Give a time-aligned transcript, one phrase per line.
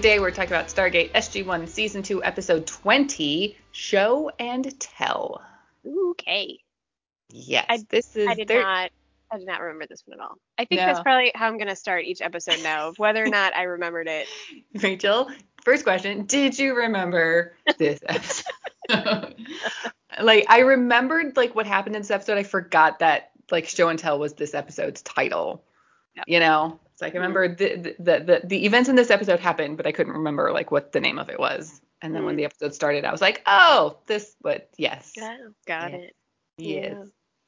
[0.00, 5.42] today we're talking about Stargate SG1 Season 2, Episode 20 Show and Tell.
[5.86, 6.58] Okay.
[7.28, 8.90] Yes, I- this is I did thir- not
[9.30, 10.36] I did not remember this one at all.
[10.56, 10.86] I think No.
[10.86, 14.26] that's probably how I'm gonna start each episode now, whether or not I remembered it.
[14.82, 15.30] Rachel,
[15.64, 18.46] first question Did you remember this episode?
[20.22, 22.38] like, I remembered like what happened in this episode.
[22.38, 25.62] I forgot that like Show and Tell was this episode's title.
[26.16, 26.22] Yeah.
[26.26, 26.80] You know?
[27.00, 30.12] Like I remember the, the, the, the events in this episode happened, but I couldn't
[30.14, 31.80] remember like what the name of it was.
[32.02, 32.38] And then when Mm.
[32.38, 35.12] the episode started, I was like, oh, this, what, yes.
[35.66, 35.98] Got Yeah.
[35.98, 36.16] it.
[36.58, 36.96] Yes.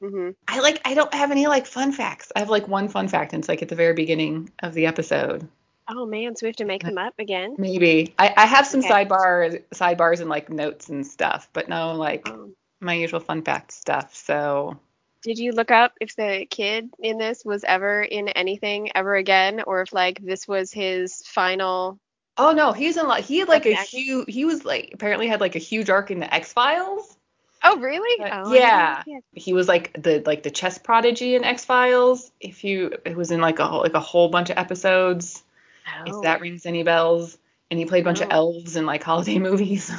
[0.00, 2.32] hmm I like I don't have any like fun facts.
[2.34, 4.86] I have like one fun fact and it's like at the very beginning of the
[4.86, 5.48] episode.
[5.88, 7.58] Oh man, so we have to make them up again.
[7.58, 8.14] Maybe.
[8.18, 8.88] I, I have some Okay.
[8.88, 13.72] sidebars sidebars and like notes and stuff, but no like Um, my usual fun fact
[13.72, 14.14] stuff.
[14.14, 14.78] So
[15.22, 19.62] did you look up if the kid in this was ever in anything ever again,
[19.66, 21.98] or if like this was his final?
[22.36, 25.40] Oh no, he's in like he had like a huge he was like apparently had
[25.40, 27.16] like a huge arc in the X Files.
[27.62, 28.20] Oh really?
[28.20, 29.02] Uh, oh, I yeah.
[29.32, 32.32] He was like the like the chess prodigy in X Files.
[32.40, 35.42] If you it was in like a whole like a whole bunch of episodes.
[35.86, 36.16] Oh.
[36.18, 37.38] If that rings any bells.
[37.70, 39.92] And he played a bunch of elves in like holiday movies.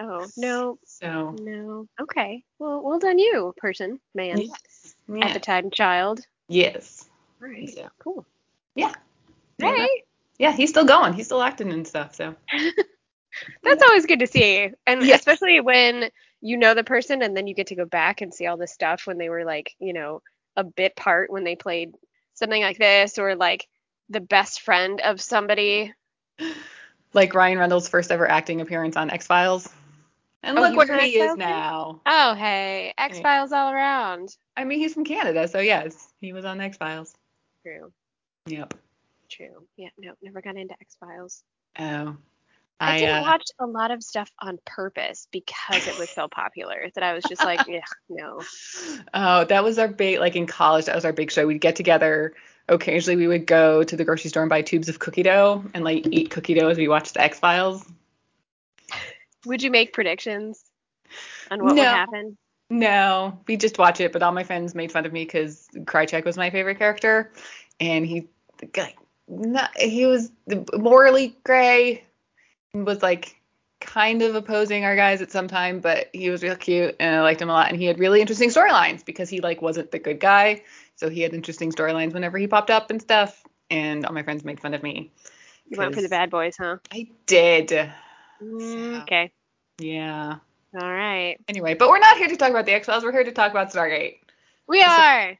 [0.00, 1.86] Oh no, So no.
[2.00, 2.42] Okay.
[2.58, 4.94] Well, well done, you person, man, yes.
[5.08, 5.38] Yeah.
[5.38, 6.20] time, child.
[6.48, 7.08] Yes.
[7.42, 7.68] All right.
[7.68, 8.26] So, Cool.
[8.74, 8.92] yeah.
[9.60, 9.88] Hey,
[10.38, 11.14] Yeah, he's still going.
[11.14, 12.14] He's still acting and stuff.
[12.14, 12.34] So
[13.62, 15.20] that's always good to see, and Yes.
[15.20, 16.10] especially when
[16.40, 18.72] you know the person, and then you get to go back and see all this
[18.72, 20.22] stuff when they were like, you know,
[20.56, 21.92] a bit part when they played
[22.34, 23.66] something like this, or like
[24.10, 25.92] the best friend of somebody.
[27.12, 29.68] like Ryan Reynolds' first ever acting appearance on X Files.
[30.42, 32.00] And Oh, look he where he is X-Files now.
[32.06, 34.28] Oh, hey, X Files all around.
[34.56, 37.14] I mean, he's from Canada, so yes, he was on X Files.
[37.62, 37.92] True.
[38.46, 38.74] Yep.
[39.28, 39.66] True.
[39.76, 39.90] Yeah.
[39.98, 41.42] No, never got into X Files.
[41.78, 42.16] Oh.
[42.80, 46.28] I, I, didn't uh, watch a lot of stuff on purpose because it was so
[46.28, 48.40] popular that I was just like, yeah, no.
[49.14, 50.84] Oh, that was our big like in college.
[50.84, 51.46] That was our big show.
[51.46, 52.34] We'd get together.
[52.68, 55.84] Occasionally, we would go to the grocery store and buy tubes of cookie dough and
[55.84, 57.84] like eat cookie dough as we watched the X Files.
[59.48, 60.62] Would you make predictions
[61.50, 62.36] on what would happen?
[62.70, 64.12] No, we just watch it.
[64.12, 67.32] But all my friends made fun of me because Krychek was my favorite character,
[67.80, 68.28] and he,
[68.76, 70.30] like, not, he was
[70.74, 72.04] morally gray,
[72.74, 73.40] and was like
[73.80, 77.20] kind of opposing our guys at some time, but he was real cute and I
[77.22, 77.70] liked him a lot.
[77.70, 80.62] And he had really interesting storylines because he like wasn't the good guy,
[80.96, 83.42] so he had interesting storylines whenever he popped up and stuff.
[83.70, 85.12] And all my friends made fun of me.
[85.68, 86.78] You went for the bad boys, huh?
[86.90, 87.90] I did.
[88.42, 89.30] Mm, okay.
[89.78, 90.36] Yeah.
[90.74, 91.36] All right.
[91.48, 93.04] Anyway, but we're not here to talk about the X Files.
[93.04, 94.18] We're here to talk about Stargate.
[94.66, 95.38] We are.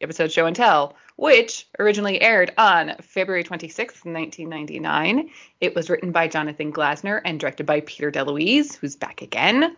[0.00, 5.30] episode Show and Tell, which originally aired on February 26th, 1999.
[5.60, 9.76] It was written by Jonathan Glassner and directed by Peter DeLuise, who's back again.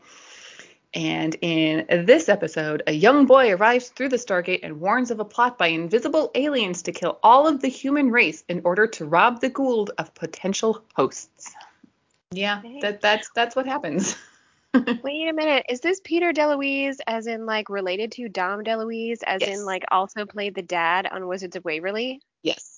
[0.92, 5.24] And in this episode, a young boy arrives through the Stargate and warns of a
[5.24, 9.40] plot by invisible aliens to kill all of the human race in order to rob
[9.40, 11.54] the Goa'uld of potential hosts.
[12.32, 14.16] Yeah, that that's that's what happens.
[15.02, 15.66] Wait a minute.
[15.68, 19.58] Is this Peter DeLuise, as in like related to Dom DeLuise, as Yes.
[19.58, 22.20] in like also played the dad on Wizards of Waverly?
[22.42, 22.76] yes.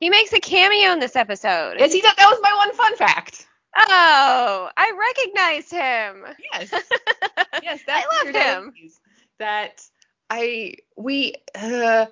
[0.00, 1.76] He makes a cameo in this episode.
[1.78, 2.12] Yes, he does.
[2.16, 3.46] That was my one fun fact.
[3.78, 6.26] Oh, I recognize him.
[6.52, 6.72] Yes.
[7.62, 8.72] yes, that's I love him.
[8.76, 8.98] DeLuise.
[9.38, 9.86] That
[10.28, 12.06] I we uh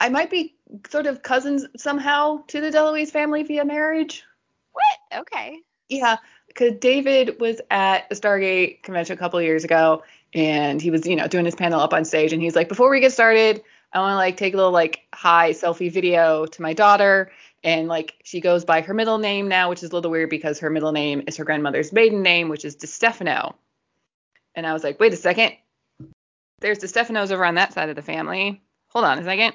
[0.00, 0.54] I might be
[0.88, 4.22] sort of cousins somehow to the DeLuise family via marriage.
[4.72, 5.20] What?
[5.20, 5.58] Okay.
[5.98, 6.16] Yeah,
[6.48, 10.02] because David was at the Stargate convention a couple years ago,
[10.32, 12.90] and he was, you know, doing his panel up on stage, and he's like, before
[12.90, 13.62] we get started,
[13.92, 17.30] I want to like take a little like hi selfie video to my daughter,
[17.62, 20.58] and like she goes by her middle name now, which is a little weird because
[20.58, 23.54] her middle name is her grandmother's maiden name, which is DeStefano.
[24.56, 25.52] And I was like, wait a second,
[26.60, 28.62] there's DeStefanos over on that side of the family.
[28.88, 29.54] Hold on a second.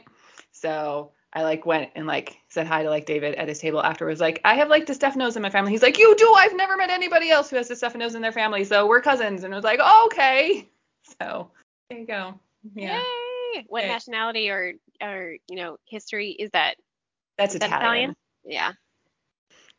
[0.52, 4.20] So I like went and like said hi to like David at his table afterwards.
[4.20, 5.72] Like I have like the DeStefanos in my family.
[5.72, 6.34] He's like, you do.
[6.36, 9.44] I've never met anybody else who has the DeStefanos in their family, so we're cousins.
[9.44, 10.68] And I was like, oh, okay.
[11.20, 11.50] So
[11.90, 12.40] there you go.
[12.76, 13.02] Yeah,
[13.56, 13.66] Yay.
[13.68, 13.94] What Yeah.
[13.94, 16.76] nationality or or you know history is that?
[17.38, 18.16] that's Is that Italian.
[18.44, 18.74] Yeah.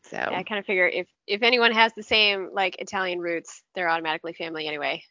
[0.03, 3.63] So Yeah, I kind of figure if if anyone has the same like Italian roots,
[3.75, 5.05] they're automatically family anyway.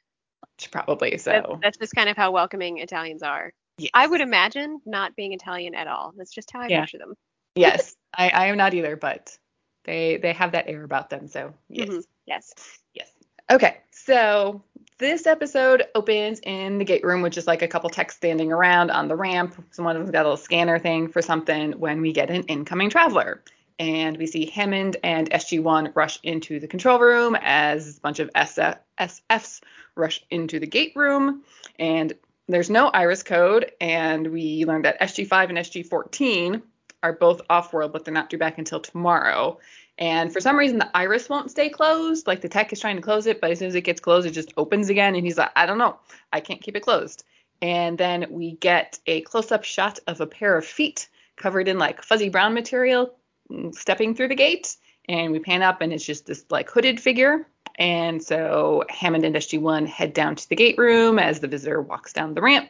[0.72, 1.32] probably so.
[1.32, 3.54] That's, that's just kind of how welcoming Italians are.
[3.80, 3.92] Yes.
[3.94, 6.14] I would imagine not being Italian at all.
[6.18, 6.82] That's just how I Yeah.
[6.82, 7.16] picture them.
[7.56, 9.38] yes, I, I am not either, but
[9.86, 11.28] they they have that air about them.
[11.28, 11.90] So yes.
[11.90, 12.04] Mhm.
[12.26, 12.54] Yes.
[12.94, 13.12] Yes.
[13.50, 13.78] Okay.
[13.92, 14.64] So
[15.00, 18.92] this episode opens in the gate room which is like a couple techs standing around
[18.92, 19.56] on the ramp.
[19.72, 23.44] Someone them's got a little scanner thing for something when we get an incoming traveler.
[23.80, 28.30] And we see Hammond and SG1 rush into the control room as a bunch of
[28.34, 29.62] SF, SFs
[29.96, 31.44] rush into the gate room.
[31.80, 32.14] And
[32.50, 33.72] there's no iris code.
[33.80, 36.62] And we learned that SG5 and SG14
[37.02, 39.60] are both off world, but they're not due back until tomorrow.
[39.98, 42.28] And for some reason, the iris won't stay closed.
[42.28, 44.26] Like the tech is trying to close it, but as soon as it gets closed,
[44.26, 45.16] it just opens again.
[45.16, 45.98] And he's like, I don't know.
[46.34, 47.24] I can't keep it closed.
[47.62, 51.78] And then we get a close up shot of a pair of feet covered in
[51.78, 53.14] like fuzzy brown material
[53.52, 54.76] mm, stepping through the gate.
[55.08, 57.48] And we pan up, and it's just this like hooded figure.
[57.80, 62.14] And so Hammond and SG1 head down to the gate room as the visitor walks
[62.14, 62.70] down the ramp.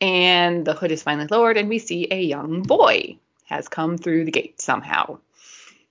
[0.00, 4.24] And the hood is finally lowered, and we see a young boy has come through
[4.24, 5.18] the gate somehow.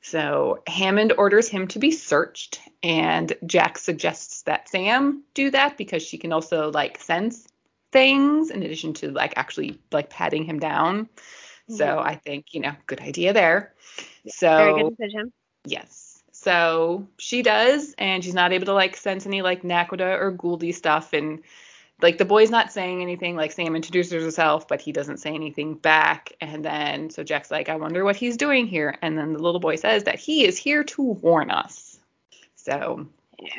[0.01, 6.03] So Hammond orders him to be searched, and Jack suggests that Sam do that because
[6.03, 7.47] she can also like sense
[7.91, 11.05] things in addition to like actually like patting him down.
[11.05, 11.75] Mm-hmm.
[11.75, 13.73] So I think you know, good idea there.
[14.23, 15.33] Yeah, so very good decision.
[15.65, 16.04] Yes.
[16.45, 20.75] So she does, and she's not able to like sense any like Naquadah or Gouldy
[20.75, 21.41] stuff, and
[22.03, 25.75] like the boy's not saying anything like sam introduces herself but he doesn't say anything
[25.75, 29.41] back and then so jack's like i wonder what he's doing here and then the
[29.41, 31.97] little boy says that he is here to warn us.
[32.57, 33.07] So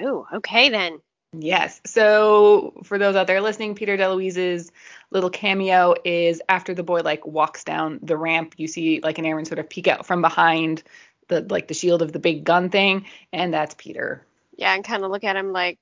[0.03, 1.00] oh okay then.
[1.32, 4.71] Yes so for those out there listening peter deluise's
[5.11, 9.25] little cameo is after the boy like walks down the ramp you see like an
[9.27, 10.82] Aaron sort of peek out from behind
[11.28, 14.25] the like the shield of the big gun thing and that's peter
[14.56, 15.78] yeah and kind of look at him like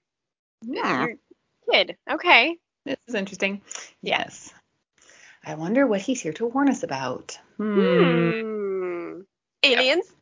[0.62, 1.06] yeah
[1.70, 1.96] Kid.
[2.10, 2.58] Okay.
[2.84, 3.62] This is interesting.
[4.02, 4.52] Yes.
[5.44, 7.38] I wonder what he's here to warn us about.
[7.56, 8.30] Hmm.
[8.30, 9.20] hmm.
[9.62, 10.12] Aliens?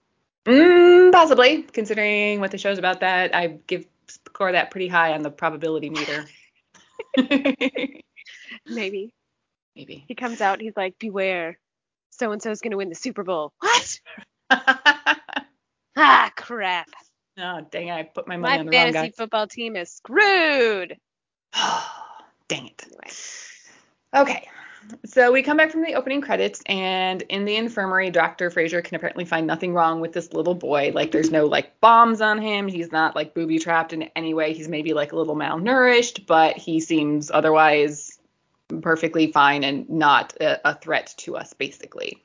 [0.47, 3.01] Mm, possibly, considering what the show's about.
[3.01, 6.27] That I give score that pretty high on the probability meter.
[8.67, 9.13] Maybe.
[9.77, 10.05] Maybe.
[10.07, 10.61] He comes out.
[10.61, 11.59] He's like, "Beware,
[12.11, 14.01] so and so's gonna win the Super Bowl." What?
[15.97, 16.89] ah, crap.
[17.39, 17.89] Oh, dang!
[17.89, 17.93] it.
[17.93, 18.87] I put my money my on the wrong guy.
[18.87, 20.97] My fantasy football team is screwed.
[22.49, 22.85] Dang it.
[22.87, 23.11] Anyway.
[24.15, 24.49] Okay.
[25.07, 28.51] So we come back from the opening credits, and in the infirmary, Dr.
[28.51, 30.91] Fraiser can apparently find nothing wrong with this little boy.
[30.93, 32.69] Like, there's no like bombs on him.
[32.69, 34.53] He's not like booby trapped in any way.
[34.53, 38.19] He's maybe like a little malnourished, but he seems otherwise
[38.81, 42.23] perfectly fine and not a, a threat to us, basically.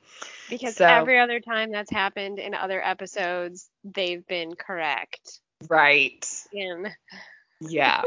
[0.48, 5.40] Because so, every other time that's happened in other episodes, they've been correct.
[5.68, 6.26] Right.
[6.52, 6.88] In
[7.60, 8.02] yeah.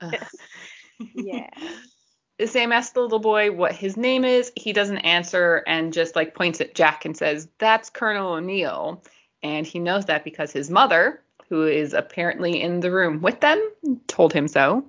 [1.14, 1.50] yeah.
[2.46, 4.50] Sam asks the little boy what his name is.
[4.56, 9.02] He doesn't answer and just like points at Jack and says, That's Colonel O'Neill.
[9.42, 13.60] And he knows that because his mother, who is apparently in the room with them,
[14.06, 14.86] told him so.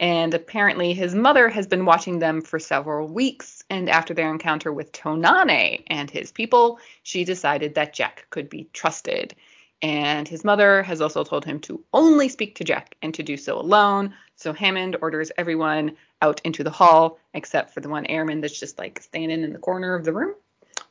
[0.00, 3.59] And apparently his mother has been watching them for several weeks.
[3.70, 8.68] And after their encounter with Tonane and his people, she decided that Jack could be
[8.72, 9.34] trusted.
[9.80, 13.36] And his mother has also told him to only speak to Jack and to do
[13.36, 14.14] so alone.
[14.36, 18.78] So Hammond orders everyone out into the hall except for the one airman that's just
[18.78, 20.34] like standing in the corner of the room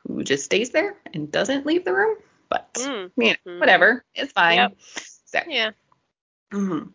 [0.07, 2.17] who just stays there and doesn't leave the room.
[2.49, 3.11] But mm.
[3.17, 3.59] you know, mm-hmm.
[3.59, 4.57] whatever, it's fine.
[4.57, 4.77] Yep.
[5.25, 5.71] So, yeah.
[6.51, 6.89] Mm-hmm.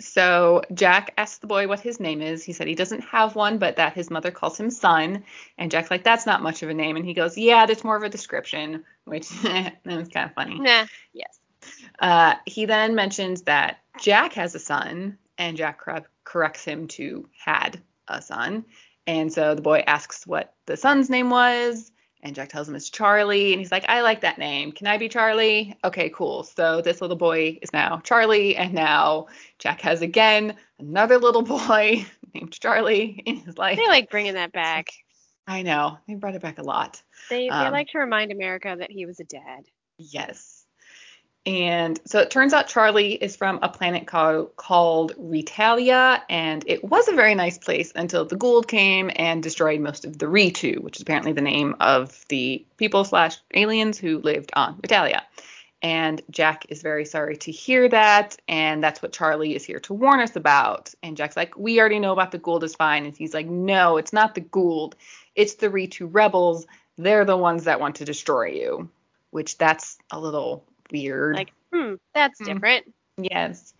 [0.00, 2.44] So Jack asks the boy what his name is.
[2.44, 5.24] He said he doesn't have one, but that his mother calls him son.
[5.56, 6.96] And Jack's like, that's not much of a name.
[6.96, 10.58] And he goes, yeah, that's more of a description, which is kind of funny.
[10.60, 11.38] Nah, yes.
[11.98, 17.28] Uh, he then mentions that Jack has a son, and Jack cor- corrects him to
[17.36, 18.64] had a son.
[19.06, 21.90] And so the boy asks what the son's name was,
[22.22, 24.72] and Jack tells him it's Charlie, and he's like, I like that name.
[24.72, 25.76] Can I be Charlie?
[25.84, 26.42] Okay, cool.
[26.42, 32.04] So this little boy is now Charlie, and now Jack has again another little boy
[32.34, 33.78] named Charlie in his life.
[33.78, 34.88] They like bringing that back.
[35.46, 35.98] I know.
[36.06, 37.02] They brought it back a lot.
[37.30, 39.64] They, they um, like to remind America that he was a dad.
[39.96, 40.57] Yes.
[41.48, 46.84] And so it turns out Charlie is from a planet called, called Retalia, and it
[46.84, 50.80] was a very nice place until the Goa'uld came and destroyed most of the Reetou,
[50.80, 55.22] which is apparently the name of the people slash aliens who lived on Retalia.
[55.80, 59.94] And Jack is very sorry to hear that, and that's what Charlie is here to
[59.94, 60.92] warn us about.
[61.02, 63.96] And Jack's like, we already know about the Goa'uld is fine, and he's like, no,
[63.96, 64.92] it's not the Goa'uld,
[65.34, 66.66] it's the Reetou rebels.
[66.98, 68.90] They're the ones that want to destroy you,
[69.30, 71.36] which that's a little weird.
[71.36, 72.46] Like, hmm, that's hmm.
[72.46, 72.94] different.
[73.16, 73.74] Yes.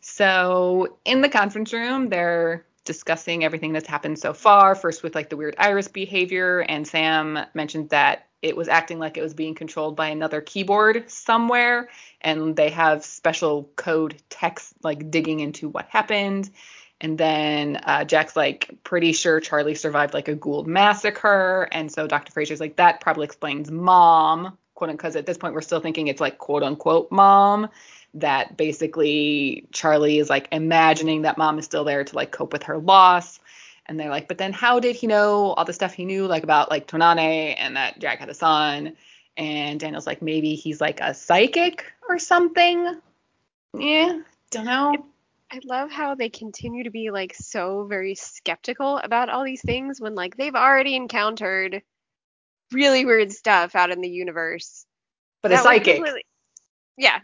[0.00, 4.74] So in the conference room, they're discussing everything that's happened so far.
[4.74, 9.16] First with like the weird iris behavior, and Sam mentioned that it was acting like
[9.16, 11.88] it was being controlled by another keyboard somewhere,
[12.20, 16.50] and they have special code text like digging into what happened.
[17.00, 22.06] And then uh, Jack's like pretty sure Charlie survived like a Goa'uld massacre, and so
[22.06, 22.32] Dr.
[22.32, 24.98] Fraiser's like that probably explains mom, quote unquote.
[24.98, 27.68] Because at this point we're still thinking it's like quote unquote mom,
[28.14, 32.62] that basically Charlie is like imagining that mom is still there to like cope with
[32.62, 33.40] her loss.
[33.86, 36.44] And they're like, but then how did he know all the stuff he knew like
[36.44, 38.96] about like Tonane and that Jack had a son?
[39.36, 43.00] And Daniel's like, maybe he's like a psychic or something.
[43.76, 44.20] Yeah,
[44.50, 44.94] don't know.
[45.50, 50.00] I love how they continue to be like so very skeptical about all these things
[50.00, 51.82] when like they've already encountered
[52.72, 54.84] really weird stuff out in the universe.
[55.42, 56.02] But a psychic.
[56.96, 57.20] Yeah,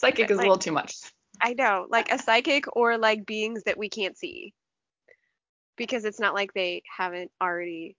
[0.00, 0.96] Psychic is like, a little too much.
[1.40, 4.52] I know, like a psychic or like beings that we can't see.
[5.76, 7.96] Because it's not like they haven't already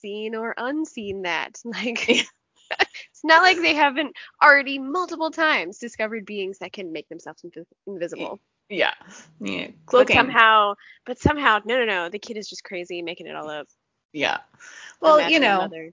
[0.00, 1.60] seen or unseen that.
[1.64, 7.42] Like it's not like they haven't already multiple times discovered beings that can make themselves
[7.42, 8.40] inv- invisible.
[8.68, 8.94] Yeah.
[9.40, 9.68] Yeah.
[9.86, 10.16] Cloaking.
[10.16, 12.08] But somehow, but somehow, no, no, no.
[12.08, 13.68] The kid is just crazy, making it all up.
[14.12, 14.38] Yeah.
[15.00, 15.92] Well, you know, mother.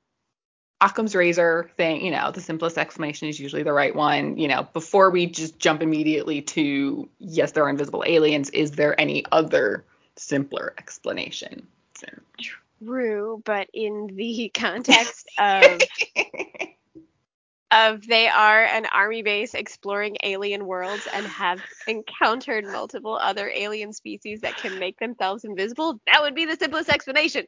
[0.82, 4.38] Occam's razor thing, you know, the simplest explanation is usually the right one.
[4.38, 9.00] You know, before we just jump immediately to yes, there are invisible aliens, is there
[9.00, 9.84] any other
[10.16, 11.68] simpler explanation?
[11.98, 12.08] So.
[12.82, 15.82] True, but in the context of
[17.72, 23.94] of they are an army base exploring alien worlds and have encountered multiple other alien
[23.94, 27.46] species that can make themselves invisible, that would be the simplest explanation.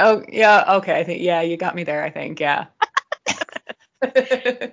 [0.00, 0.98] Oh yeah, okay.
[0.98, 2.02] I think yeah, you got me there.
[2.02, 2.66] I think yeah.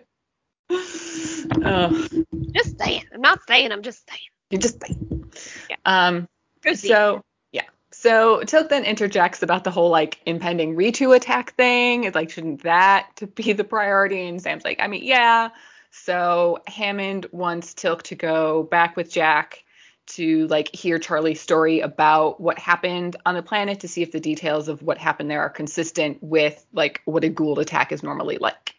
[1.63, 2.07] oh.
[2.53, 3.03] Just saying.
[3.13, 3.71] I'm not saying.
[3.71, 4.21] I'm just saying.
[4.49, 5.31] You're just saying.
[5.69, 5.75] Yeah.
[5.85, 6.27] Um.
[6.75, 7.63] So yeah.
[7.91, 12.05] So Teal'c then interjects about the whole like impending Reetou attack thing.
[12.05, 14.27] It's like shouldn't that to be the priority?
[14.27, 15.49] And Sam's like, I mean, yeah.
[15.91, 19.63] So Hammond wants Teal'c to go back with Jack
[20.07, 24.19] to like hear Charlie's story about what happened on the planet to see if the
[24.19, 28.37] details of what happened there are consistent with like what a Goa'uld attack is normally
[28.37, 28.75] like.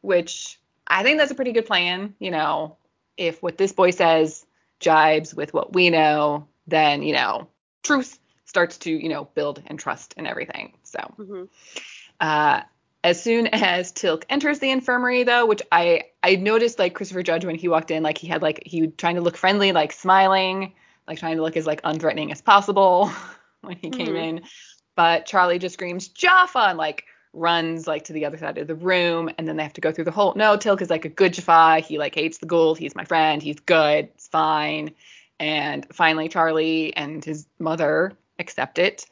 [0.00, 2.14] Which I think that's a pretty good plan.
[2.18, 2.76] You know,
[3.16, 4.44] if what this boy says
[4.80, 7.48] jibes with what we know, then you know,
[7.82, 10.74] truth starts to you know build and trust and everything.
[10.82, 10.98] So.
[11.18, 11.44] Mm-hmm.
[12.20, 12.62] Uh,
[13.04, 17.44] as soon as Teal'c enters the infirmary, though, which I I noticed like Christopher Judge
[17.44, 19.92] when he walked in, like he had like he was trying to look friendly, like
[19.92, 20.72] smiling,
[21.08, 23.10] like trying to look as like unthreatening as possible
[23.62, 24.16] when he came mm-hmm.
[24.16, 24.42] in.
[24.94, 28.74] But Charlie just screams Jaffa and like runs like to the other side of the
[28.74, 30.34] room, and then they have to go through the whole.
[30.36, 31.80] No, Teal'c is like a good Jaffa.
[31.80, 32.78] He like hates the Goa'uld.
[32.78, 33.42] He's my friend.
[33.42, 34.10] He's good.
[34.14, 34.94] It's fine.
[35.40, 39.06] And finally, Charlie and his mother accept it.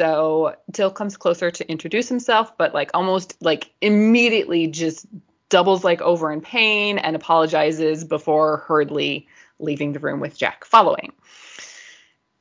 [0.00, 5.04] So Teal'c comes closer to introduce himself, but like almost like immediately just
[5.50, 9.28] doubles like over in pain and apologizes before hurriedly
[9.58, 11.12] leaving the room with Jack following.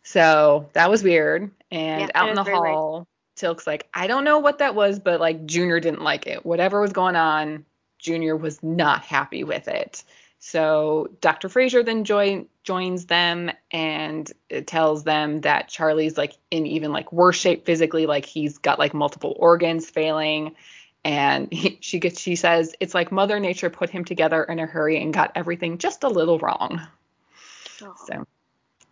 [0.03, 1.51] So that was weird.
[1.69, 5.19] And yeah, out in the hall, Teal'c's like, I don't know what that was, but
[5.19, 6.45] like Junior didn't like it.
[6.45, 7.65] Whatever was going on,
[7.97, 10.05] Junior was not happy with it.
[10.39, 11.49] So Dr.
[11.49, 14.31] Fraiser then join, joins them and
[14.65, 18.93] tells them that Charlie's like in even like worse shape physically, like he's got like
[18.93, 20.55] multiple organs failing.
[21.03, 24.65] And he, she gets, she says it's like Mother Nature put him together in a
[24.65, 26.81] hurry and got everything just a little wrong.
[27.81, 27.93] Oh.
[28.07, 28.25] So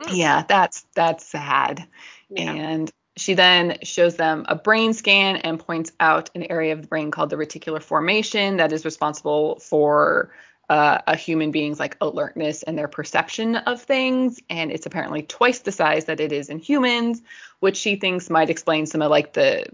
[0.01, 0.17] mm.
[0.17, 1.87] yeah, that's that's sad.
[2.29, 2.51] Yeah.
[2.51, 6.87] And she then shows them a brain scan and points out an area of the
[6.87, 10.31] brain called the reticular formation that is responsible for
[10.69, 15.59] uh, a human being's like alertness and their perception of things and it's apparently twice
[15.59, 17.21] the size that it is in humans
[17.59, 19.65] which she thinks might explain some of like the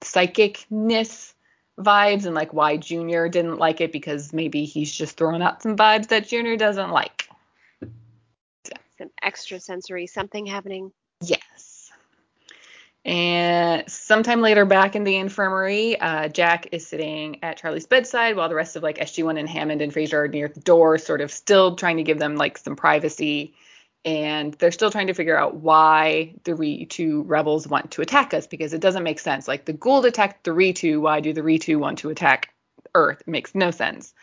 [0.00, 1.32] psychicness
[1.78, 5.76] vibes and like why junior didn't like it because maybe he's just throwing out some
[5.76, 7.28] vibes that junior doesn't like.
[8.98, 10.90] Some extra sensory something happening.
[11.22, 11.45] Yes
[13.06, 18.48] and sometime later, back in the infirmary, uh, Jack is sitting at Charlie's bedside while
[18.48, 21.30] the rest of like SG1 and Hammond and Fraiser are near the door, sort of
[21.30, 23.54] still trying to give them like some privacy.
[24.04, 28.48] And they're still trying to figure out why the Reetou rebels want to attack us
[28.48, 29.46] because it doesn't make sense.
[29.46, 32.52] Like the Goa'uld attacked the Reetou, why do the Reetou want to attack
[32.92, 33.20] Earth?
[33.20, 34.14] It makes no sense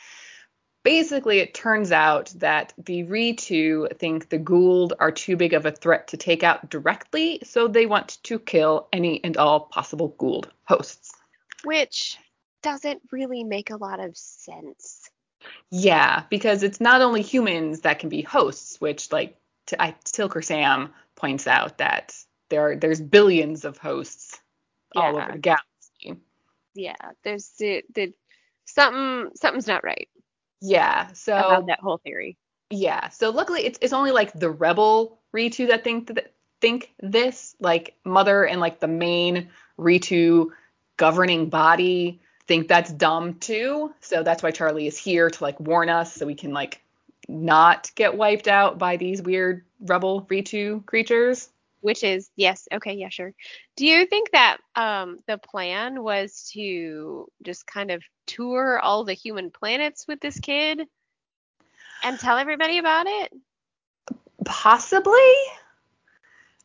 [0.84, 5.72] basically it turns out that the Reetou think the Goa'uld are too big of a
[5.72, 10.48] threat to take out directly, so they want to kill any and all possible Goa'uld
[10.66, 11.14] hosts.
[11.64, 12.18] Which
[12.62, 15.10] doesn't really make a lot of sense.
[15.70, 20.36] Yeah, because it's not only humans that can be hosts, which like T- I, Teal'c
[20.36, 22.16] or Sam points out that
[22.50, 24.40] there are, there's billions of hosts
[24.96, 26.22] all over the galaxy.
[26.76, 28.14] Yeah, there's the, the
[28.66, 30.08] something something's not right
[30.64, 31.12] Yeah.
[31.14, 32.38] So about that whole theory.
[32.70, 33.10] Yeah.
[33.10, 37.56] So luckily, it's it's only like the rebel Reetou that think that think this.
[37.60, 40.48] Like Mother and like the main Reetou
[40.98, 43.94] governing body think that's dumb too.
[44.02, 46.82] So that's why Charlie is here to like warn us so we can like
[47.28, 51.50] not get wiped out by these weird rebel Reetou creatures.
[51.84, 53.34] Which is yes, okay, yeah, sure.
[53.76, 59.14] Do you think that um the plan was to just kind of tour all the
[59.14, 60.88] human planets with this kid
[62.02, 63.34] and tell everybody about it?
[64.46, 65.34] Possibly.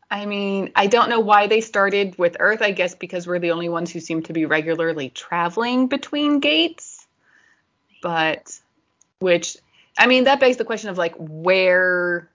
[0.08, 2.62] I mean, I don't know why they started with Earth.
[2.62, 7.06] I guess because we're the only ones who seem to be regularly traveling between gates.
[8.02, 8.56] But,
[9.18, 9.56] which,
[9.98, 12.30] I mean, that begs the question of like, where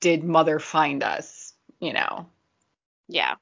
[0.00, 1.35] did Mother find us?
[1.80, 2.26] You know,
[3.08, 3.34] Yeah,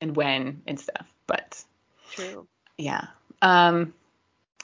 [0.00, 1.06] and when and stuff.
[1.26, 1.62] But
[2.10, 2.46] true.
[2.76, 3.06] yeah.
[3.42, 3.94] Um,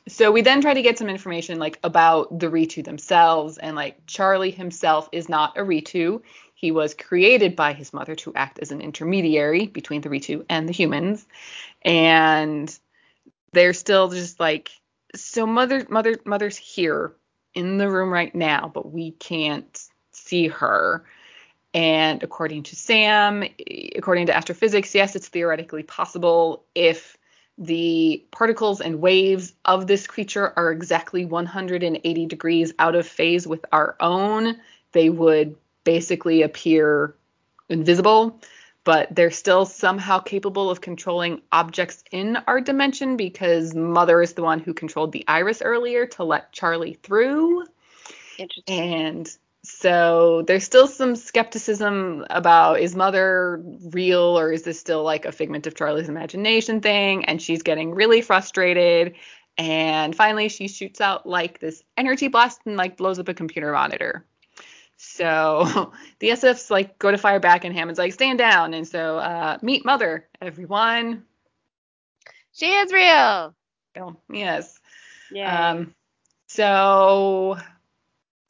[0.07, 4.07] so we then try to get some information like about the Reetou themselves, and like
[4.07, 6.23] Charlie himself is not a Reetou.
[6.55, 10.69] He was created by his mother to act as an intermediary between the Reetou and
[10.69, 11.27] the humans,
[11.83, 12.79] and
[13.53, 14.71] they're still just like
[15.15, 15.47] so.
[15.47, 17.15] Mother, mother, mother's here
[17.55, 21.05] in the room right now, but we can't see her.
[21.75, 23.45] And according to Sam,
[23.97, 27.19] according to astrophysics, yes, it's theoretically possible if
[27.59, 33.65] the particles and waves of this creature are exactly 180 degrees out of phase with
[33.73, 34.57] our own,
[34.93, 37.15] they would basically appear
[37.69, 38.41] invisible.
[38.85, 44.43] But they're still somehow capable of controlling objects in our dimension because Mother is the
[44.43, 47.65] one who controlled the iris earlier to let Charlie through.
[48.39, 48.95] Interesting.
[48.95, 49.39] And
[49.85, 55.31] so there's still some skepticism about is mother real or is this still like a
[55.31, 57.27] figment of Charlie's imagination thing?
[57.27, 59.15] And she's getting really frustrated.
[59.59, 63.73] And finally, she shoots out like this energy blast and like blows up a computer
[63.73, 64.25] monitor.
[64.97, 68.73] So the SFs like go to fire back, and Hammond's like, stand down.
[68.73, 71.25] And so uh, meet mother, everyone.
[72.53, 73.55] She is real.
[74.01, 74.81] Oh, yes.
[75.31, 75.73] Yeah.
[75.73, 75.95] Um,
[76.47, 77.59] so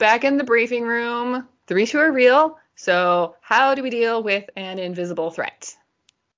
[0.04, 2.58] back in the briefing room, the Reetou are real.
[2.76, 5.74] So how do we deal with an invisible threat?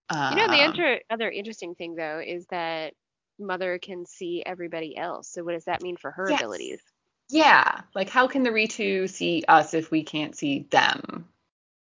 [0.09, 2.95] you know, the Um, inter- other interesting thing though is that
[3.41, 5.29] Mother can see everybody else.
[5.29, 6.41] So what does that mean for her Yes.
[6.41, 6.81] abilities?
[7.29, 11.29] Yeah, like how can the Reetou see us if we can't see them?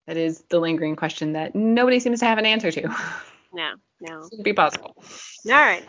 [0.09, 2.89] That is the lingering question that nobody seems to have an answer to.
[3.53, 4.29] No, no.
[4.29, 4.97] Should be possible.
[5.47, 5.89] All right.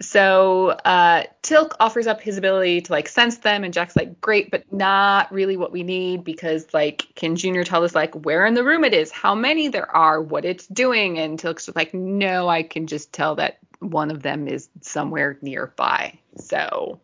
[0.00, 4.50] So uh, Teal'c offers up his ability to like sense them, and Jack's like, great,
[4.50, 8.54] but not really what we need because like, can Junior tell us like where in
[8.54, 11.18] the room it is, how many there are, what it's doing?
[11.18, 16.18] And Teal'c's like, no, I can just tell that one of them is somewhere nearby.
[16.36, 17.00] So,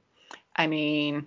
[0.55, 1.27] I mean,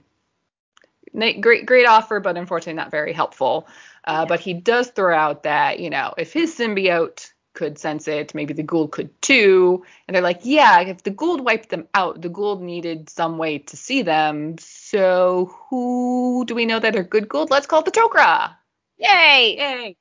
[1.41, 3.67] great, great offer, but unfortunately not very helpful.
[4.03, 4.25] Uh, Yeah.
[4.25, 8.53] But he does throw out that you know if his symbiote could sense it, maybe
[8.53, 9.83] the Goa'uld could too.
[10.07, 13.59] And they're like, yeah, if the Goa'uld wiped them out, the Goa'uld needed some way
[13.59, 14.57] to see them.
[14.59, 17.49] So who do we know that are good Goa'uld?
[17.49, 18.55] Let's call the Tok'ra.
[18.97, 19.55] Yay!
[19.57, 19.97] Yay.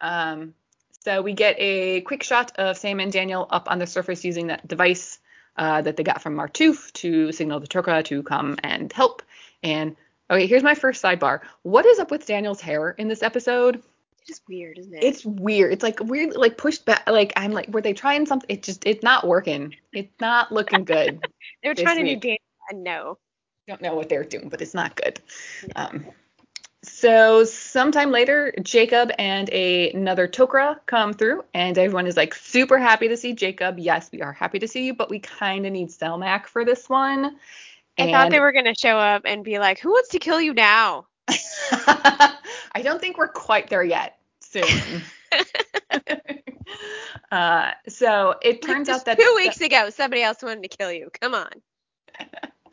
[0.00, 0.54] Um,
[1.04, 4.46] so we get a quick shot of Sam and Daniel up on the surface using
[4.48, 5.18] that device
[5.56, 9.22] uh, that they got from Martouf to signal the Tok'ra to come and help.
[9.62, 9.96] And
[10.30, 11.40] okay, here's my first sidebar.
[11.62, 13.82] What is up with Daniel's hair in this episode?
[14.28, 15.02] It's just weird, isn't it?
[15.02, 15.72] It's weird.
[15.72, 17.08] It's like weird, like pushed back.
[17.08, 18.48] Like I'm like, were they trying something?
[18.50, 19.74] It just, it's not working.
[19.94, 21.20] It's not looking good.
[21.62, 22.20] they were this trying to do week.
[22.20, 22.38] dance.
[22.70, 23.16] and no.
[23.66, 25.18] don't know what they're doing, but it's not good.
[25.76, 26.04] Um,
[26.82, 32.78] so sometime later, Jacob and a, another Tok'ra come through, and everyone is like super
[32.78, 33.78] happy to see Jacob.
[33.78, 36.86] Yes, we are happy to see you, but we kind of need Selmak for this
[36.86, 37.38] one.
[37.98, 40.52] I thought they were gonna show up and be like, "Who wants to kill you
[40.52, 44.17] now?" I don't think we're quite there yet.
[44.50, 45.02] Soon.
[47.30, 51.10] uh, so it turns out that two weeks ago, somebody else wanted to kill you.
[51.20, 51.50] Come on.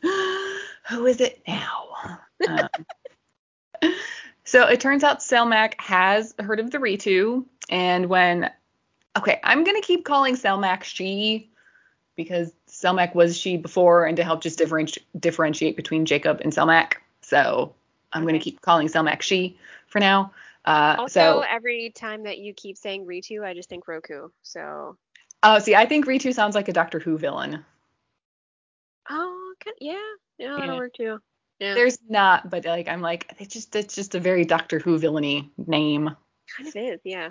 [0.88, 2.20] Who is it now?
[2.46, 2.68] Um,
[4.44, 8.50] so it turns out Selmak has heard of the Reetou, and when
[9.16, 11.50] okay, I'm gonna keep calling Selmak she
[12.16, 16.94] because Selmak was she before, and to help just differenti- differentiate between Jacob and Selmak.
[17.20, 17.74] So
[18.12, 19.58] I'm gonna keep calling Selmak she
[19.88, 20.32] for now.
[20.66, 24.28] Uh, Also, so every time that you keep saying Reetou, I just think Roku.
[24.42, 24.96] So,
[25.42, 27.64] oh, see, I think Reetou sounds like a Doctor Who villain.
[29.08, 29.94] oh, yeah,
[30.38, 30.76] yeah, that'll Yeah.
[30.76, 31.18] work too.
[31.60, 31.74] Yeah.
[31.74, 35.50] There's not, but like I'm like it's just it's just a very Doctor Who villainy
[35.56, 36.14] name.
[36.56, 37.30] kind of is, yeah.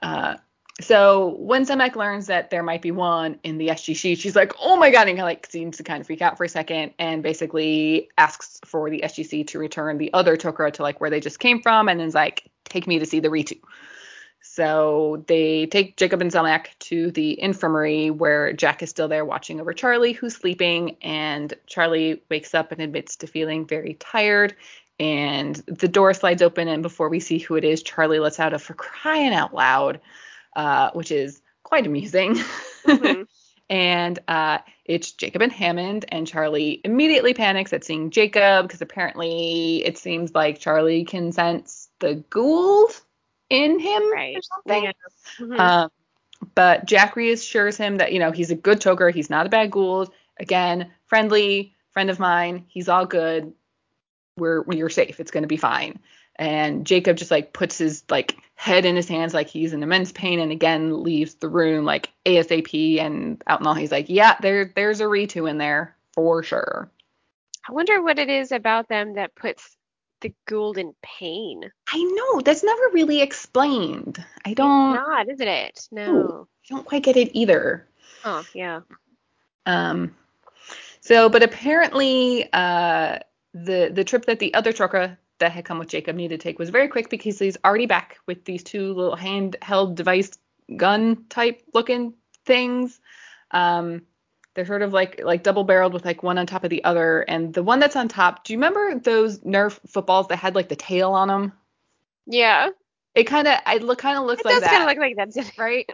[0.00, 0.36] Uh,
[0.80, 4.76] so when Selmak learns that there might be one in the SGC, she's like, "Oh
[4.76, 8.08] my god!" and like seems to kind of freak out for a second, and basically
[8.16, 11.60] asks for the SGC to return the other Tok'ra to like where they just came
[11.60, 13.60] from, and is like, "Take me to see the Reetou."
[14.40, 19.60] So they take Jacob and Selmak to the infirmary where Jack is still there watching
[19.60, 24.56] over Charlie, who's sleeping, and Charlie wakes up and admits to feeling very tired.
[24.98, 28.52] And the door slides open, and before we see who it is, Charlie lets out
[28.52, 30.00] a for crying out loud
[30.54, 32.36] uh, which is quite amusing.
[32.84, 33.26] Mhm.
[33.70, 39.84] and uh, it's Jacob and Hammond, and Charlie immediately panics at seeing Jacob because apparently
[39.84, 43.00] it seems like Charlie can sense the Goa'uld
[43.48, 44.44] in him or Right.
[44.44, 44.84] something.
[44.84, 44.92] Yeah.
[45.38, 45.58] Mhm.
[45.58, 45.90] Um,
[46.54, 49.70] but Jack reassures him that you know he's a good Tok'ra, he's not a bad
[49.70, 50.10] Goa'uld.
[50.38, 52.64] Again, friendly friend of mine.
[52.68, 53.52] He's all good.
[54.36, 55.20] We're we're safe.
[55.20, 56.00] It's gonna be fine.
[56.36, 60.12] And Jacob just like puts his like head in his hands like he's in immense
[60.12, 64.36] pain and again leaves the room like ASAP and out and all he's like, Yeah,
[64.40, 66.88] there there's a Reetou in there for sure.
[67.68, 69.76] I wonder what it is about them that puts
[70.20, 71.72] the Goa'uld in pain.
[71.88, 74.24] I know, that's never really explained.
[74.44, 75.88] I don't It's not, isn't it?
[75.90, 76.46] No.
[76.64, 77.88] I don't quite get it either.
[78.24, 78.82] Oh, yeah.
[79.66, 80.14] Um,
[81.00, 83.18] so, but apparently, uh,
[83.54, 86.58] the the trip that the other Tok'ra that had come with Jacob needed to take
[86.58, 90.30] was very quick because he's already back with these two little handheld device
[90.76, 92.14] gun type looking
[92.44, 93.00] things.
[93.50, 94.02] Um,
[94.54, 97.22] they're sort of like like double barreled with like one on top of the other,
[97.22, 98.44] and the one that's on top.
[98.44, 101.52] Do you remember those Nerf footballs that had like the tail on them?
[102.26, 102.68] Yeah.
[103.14, 104.98] It kind of it look kind of looks It like does that, kind of look
[104.98, 105.88] like that's right?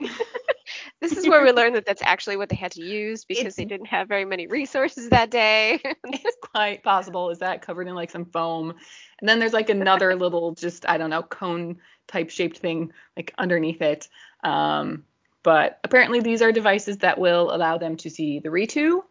[1.01, 3.57] This is where we learn that that's actually what they had to use because It's-
[3.57, 5.81] they didn't have very many resources that day.
[6.05, 8.71] it's quite possible is that covered in like some foam
[9.21, 13.33] and then there's like another little just i don't know cone type shaped thing like
[13.39, 14.09] underneath it
[14.45, 15.05] um,
[15.43, 19.03] but apparently these are devices that will allow them to see the reetou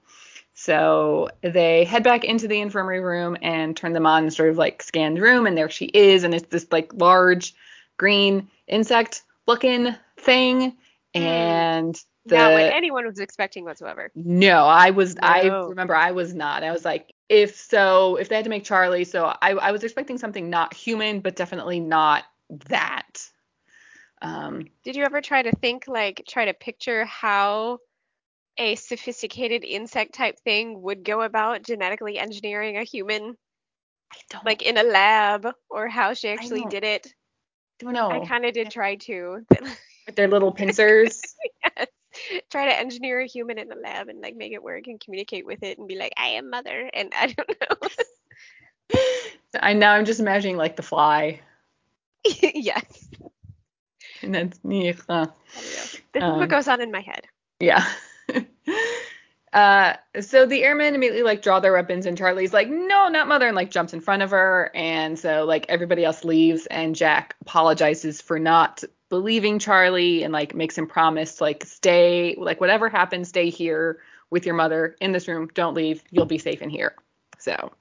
[0.53, 4.57] so they head back into the infirmary room and turn them on and sort of
[4.57, 7.53] like scan the room and there she is and it's this like large
[7.97, 10.75] green insect looking thing.
[11.23, 14.11] And the Not what anyone was expecting whatsoever.
[14.15, 15.15] no, I was.
[15.21, 16.63] I remember I was not.
[16.63, 19.83] I was like, if so, if they had to make Charlie, so I, I was
[19.83, 22.25] expecting something not human, but definitely not
[22.67, 23.29] that.
[24.21, 27.79] Um, Did you ever try to think, like, try to picture how
[28.57, 33.37] a sophisticated insect type thing would go about genetically engineering a human,
[34.11, 37.13] I don't like in a lab, or how she actually did it?
[37.79, 38.09] don't know.
[38.09, 39.45] I kind of did try to.
[40.07, 41.21] With their little pincers.
[41.77, 41.87] yes.
[42.49, 45.45] Try to engineer a human in the lab and like make it work and communicate
[45.45, 47.49] with it and be like, I am mother, and I don't
[48.91, 48.97] know.
[49.61, 51.41] I now I'm just imagining like the fly,
[52.41, 53.07] yes.
[54.23, 54.53] and then
[55.09, 57.21] uh, This is Um, what goes on in my head.
[57.59, 57.85] yeah.
[59.53, 63.47] Uh, so the airmen immediately like draw their weapons and Charlie's like, no, not mother,
[63.47, 64.69] and like jumps in front of her.
[64.75, 70.55] And so like everybody else leaves and Jack apologizes for not believing Charlie and like
[70.55, 75.27] makes him promise like stay, like whatever happens, stay here with your mother in this
[75.27, 75.49] room.
[75.53, 76.03] Don't leave.
[76.11, 76.95] You'll be safe in here.
[77.37, 77.71] So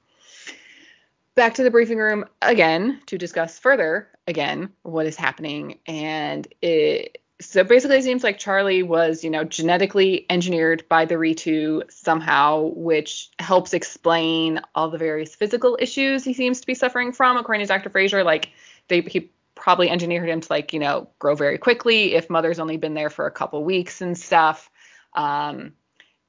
[1.37, 7.19] back to the briefing room again to discuss further again what is happening and it
[7.39, 12.63] so basically it seems like charlie was you know genetically engineered by the reetou somehow
[12.75, 17.65] which helps explain all the various physical issues he seems to be suffering from according
[17.65, 18.51] to dr fraiser like
[18.89, 22.77] they he probably engineered him to like you know grow very quickly if mother's only
[22.77, 24.71] been there for a couple weeks and stuff
[25.15, 25.73] um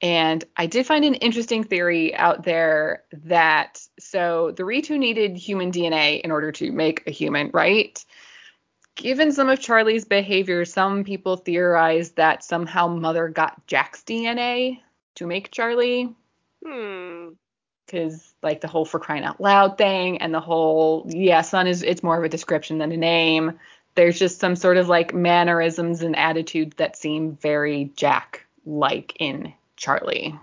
[0.02, 5.72] and I did find an interesting theory out there that so the Reetou needed human
[5.72, 8.04] DNA in order to make a human, right?
[8.96, 14.82] Given some of Charlie's behavior, some people theorize that somehow Mother got Jack's DNA
[15.16, 16.16] to make Charlie.
[16.66, 17.30] Hmm.
[17.88, 21.82] Because like the whole for crying out loud thing and the whole yeah, son is
[21.82, 23.58] it's more of a description than a name.
[23.96, 29.54] There's just some sort of like mannerisms and attitude that seem very Jack like in
[29.78, 30.36] Charlie.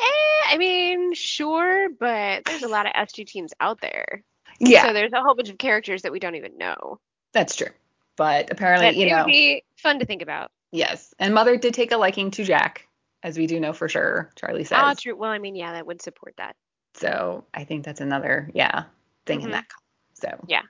[0.00, 0.04] Eh,
[0.52, 4.22] I mean, sure, but there's a lot of SG teams out there.
[4.58, 6.98] Yeah, So there's a whole bunch of characters that we don't even know.
[7.32, 7.68] that's true.
[8.16, 10.50] But apparently, But you it know, would be fun to think about.
[10.72, 11.12] yes.
[11.18, 12.88] And Mother did take a liking to Jack,
[13.22, 14.30] as we do know for sure.
[14.36, 14.78] Charlie says.
[14.80, 15.14] Ah, true.
[15.14, 16.56] Well, I mean, yeah, that would support that.
[16.96, 18.84] So I think that's another yeah
[19.26, 19.52] thing in Mhm.
[19.52, 19.68] that.
[19.68, 19.82] column.
[20.14, 20.62] So Yeah.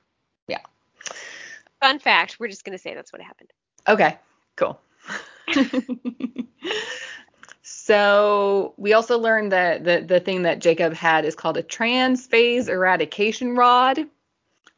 [0.49, 0.61] Yeah.
[1.81, 2.39] Fun fact.
[2.41, 3.53] We're just gonna say that's what happened.
[3.89, 4.19] okay,
[4.57, 4.81] cool.
[7.63, 12.69] So we also learned that the, the thing that Jacob had is called a transphase
[12.69, 14.07] eradication rod,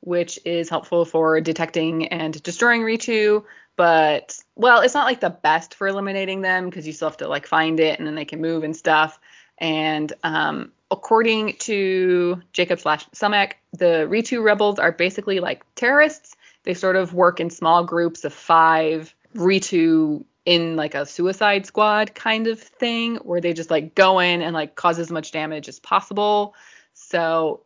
[0.01, 3.45] which is helpful for detecting and destroying Reetou.
[3.77, 7.29] But well, it's not like the best for eliminating them because you still have to
[7.29, 9.21] like find it and then they can move and stuff.
[9.59, 16.37] And um, according to Jacob slash Selmak, the Reetou rebels are basically like terrorists.
[16.65, 22.15] They sort of work in small groups of five Reetou in like a suicide squad
[22.15, 25.69] kind of thing where they just like go in and like cause as much damage
[25.69, 26.55] as possible.
[26.95, 27.65] So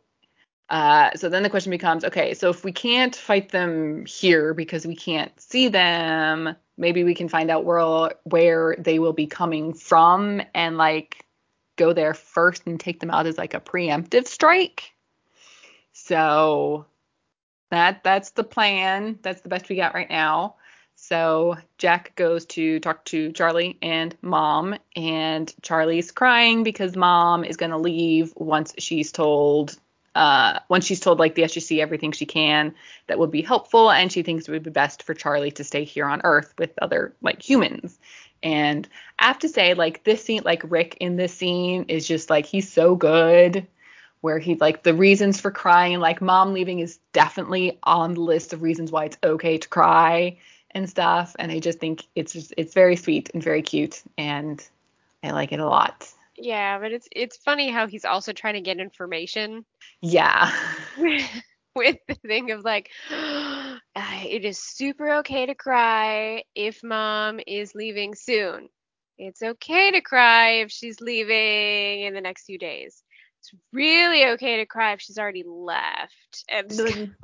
[0.69, 4.87] uh, so then the question becomes, okay, so if we can't fight them here because
[4.87, 9.73] we can't see them, maybe we can find out where where they will be coming
[9.73, 11.25] from and like
[11.83, 14.93] go there first and take them out as like a preemptive strike.
[15.91, 16.85] So
[17.71, 19.19] that that's the plan.
[19.21, 20.55] That's the best we got right now.
[20.95, 27.57] So Jack goes to talk to Charlie and mom, and Charlie's crying because mom is
[27.57, 29.77] going to leave once she's told
[30.15, 32.75] uh, once she's told like the SGC everything she can
[33.07, 35.83] that would be helpful, and she thinks it would be best for Charlie to stay
[35.83, 37.97] here on Earth with other like humans.
[38.43, 42.29] And I have to say, like this scene, like Rick in this scene is just
[42.29, 43.65] like he's so good.
[44.21, 48.53] Where he like the reasons for crying, like mom leaving is definitely on the list
[48.53, 50.37] of reasons why it's okay to cry
[50.71, 51.35] and stuff.
[51.39, 54.65] And I just think it's just it's very sweet and very cute, and
[55.23, 56.09] I like it a lot.
[56.37, 59.65] Yeah, but it's it's funny how he's also trying to get information.
[60.01, 60.51] Yeah.
[61.75, 62.91] With the thing of like,
[63.95, 68.69] it is super okay to cry if mom is leaving soon.
[69.17, 73.03] It's okay to cry if she's leaving in the next few days.
[73.39, 76.45] It's really okay to cry if she's already left.
[76.49, 76.71] And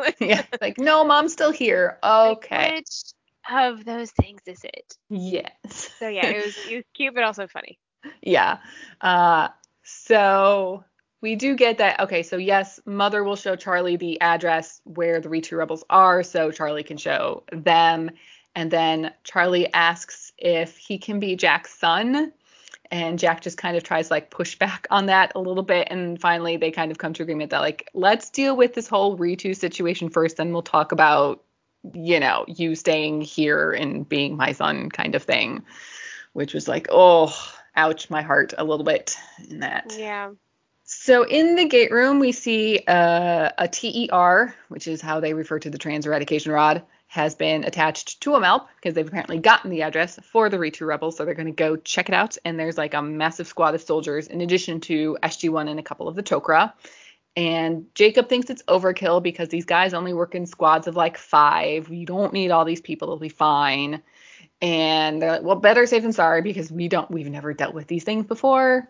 [0.20, 1.98] yeah, like no, mom's still here.
[2.04, 2.58] Okay.
[2.58, 3.14] Like, which
[3.50, 4.98] of those things is it?
[5.10, 5.90] Yes.
[6.00, 7.80] So yeah, it was it was cute but also funny.
[8.22, 8.60] Yeah.
[9.02, 9.50] Uh,
[9.84, 10.84] so
[11.22, 12.00] we do get that.
[12.00, 16.52] Okay, so yes, Mother will show Charlie the address where the Reetou rebels are, so
[16.52, 18.12] Charlie can show them.
[18.56, 22.34] And then Charlie asks if he can be Jack's son.
[22.92, 25.88] And Jack just kind of tries like push back on that a little bit.
[25.92, 29.16] And finally, they kind of come to agreement that like, let's deal with this whole
[29.16, 31.44] Reetou situation first, then we'll talk about,
[31.94, 35.64] you know, you staying here and being my son kind of thing.
[36.34, 37.36] Which was like, oh,
[37.76, 39.16] ouch, my heart a little bit
[39.50, 39.96] in that.
[39.98, 40.32] Yeah.
[40.92, 45.60] So in the gate room, we see uh, a TER, which is how they refer
[45.60, 49.70] to the trans eradication rod, has been attached to a MALP because they've apparently gotten
[49.70, 51.16] the address for the Reetou rebels.
[51.16, 52.40] So they're going to go check it out.
[52.44, 56.08] And there's like a massive squad of soldiers in addition to SG1 and a couple
[56.08, 56.74] of the Tok'ra.
[57.36, 61.90] And Jacob thinks it's overkill because these guys only work in squads of like five.
[61.90, 63.10] You don't need all these people.
[63.10, 64.02] It'll be fine.
[64.60, 67.86] And they're like, well, better safe than sorry because we don't, we've never dealt with
[67.86, 68.90] these things before.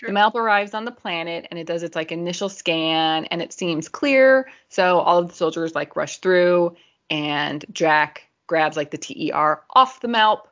[0.00, 0.06] True.
[0.06, 3.52] The MALP arrives on the planet and it does its like initial scan and it
[3.52, 4.48] seems clear.
[4.70, 6.74] So all of the soldiers like rush through
[7.10, 10.48] and Jack grabs like the TER off the MALP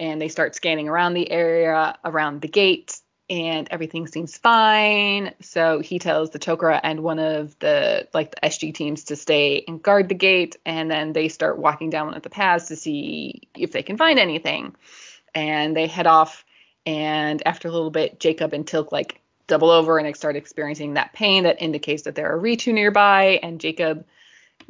[0.00, 5.32] and they start scanning around the area around the gate and everything seems fine.
[5.42, 9.62] So he tells the Tok'ra and one of the like the SG teams to stay
[9.68, 12.74] and guard the gate, and then they start walking down one of the paths to
[12.74, 14.74] see if they can find anything.
[15.36, 16.44] And they head off,
[16.88, 21.12] and after a little bit, Jacob and Teal'c like double over and start experiencing that
[21.12, 24.06] pain that indicates that there are Reetou nearby, and Jacob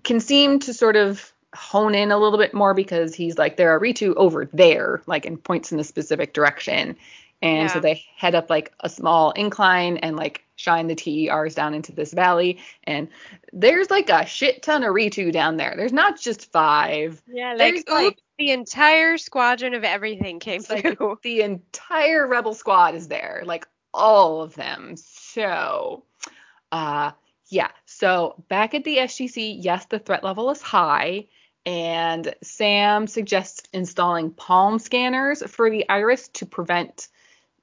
[0.03, 3.71] can seem to sort of hone in a little bit more because he's like there
[3.71, 6.97] are Reetou over there, like and points in a specific direction.
[7.41, 7.73] And yeah.
[7.73, 11.93] so they head up like a small incline and like shine the TERs down into
[11.93, 12.59] this valley.
[12.85, 13.09] And
[13.53, 15.75] there's like a shit ton of Reetou down there.
[15.77, 17.23] There's not just five.
[17.29, 20.97] Yeah, like, like the entire squadron of everything came through.
[20.99, 24.97] Like the entire rebel squad is there, like all of them.
[24.97, 26.03] So,
[26.73, 27.13] uh,
[27.49, 27.71] yeah.
[27.87, 31.29] So back at the SGC, yes, the threat level is high.
[31.65, 37.09] And Sam suggests installing palm scanners for the iris to prevent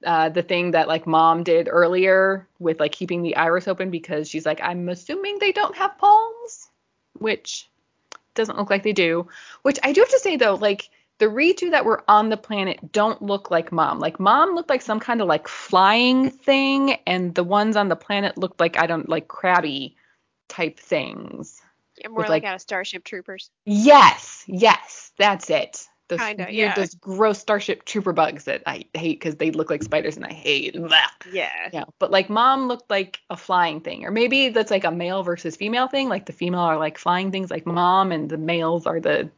[0.05, 4.29] uh, the thing that like mom did earlier with like keeping the iris open because
[4.29, 6.69] she's like, I'm assuming they don't have palms,
[7.13, 7.69] which
[8.35, 9.27] doesn't look like they do.
[9.63, 12.91] Which I do have to say though, like the Reetou that were on the planet
[12.91, 13.99] don't look like mom.
[13.99, 17.95] Like mom looked like some kind of like flying thing, and the ones on the
[17.95, 19.95] planet looked like I don't like crabby
[20.49, 21.61] type things.
[21.97, 23.49] Yeah, more like, like out of Starship Troopers.
[23.65, 25.87] Yes, yes, that's it.
[26.07, 26.75] Those Kinda, weird, yeah.
[26.75, 30.33] those gross Starship Trooper bugs that I hate because they look like spiders and I
[30.33, 30.75] hate.
[30.75, 30.97] Blah.
[31.31, 31.69] Yeah.
[31.73, 31.85] Yeah.
[31.97, 35.55] But like mom looked like a flying thing, or maybe that's like a male versus
[35.55, 36.07] female thing.
[36.07, 39.29] Like the female are like flying things like mom, and the males are the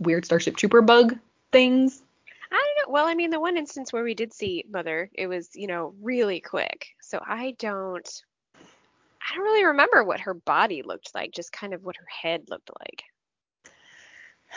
[0.00, 1.16] weird Starship Trooper bug
[1.52, 2.02] things.
[2.50, 2.92] I don't know.
[2.92, 5.94] well, I mean, the one instance where we did see Mother, it was, you know,
[6.00, 6.88] really quick.
[7.02, 8.22] So I don't,
[8.56, 12.44] I don't really remember what her body looked like, just kind of what her head
[12.48, 13.02] looked like.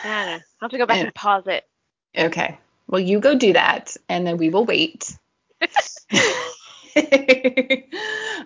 [0.04, 0.32] I don't know.
[0.32, 1.64] I'll have to go back and pause it.
[2.18, 2.58] Okay.
[2.88, 5.16] Well, you go do that, and then we will wait.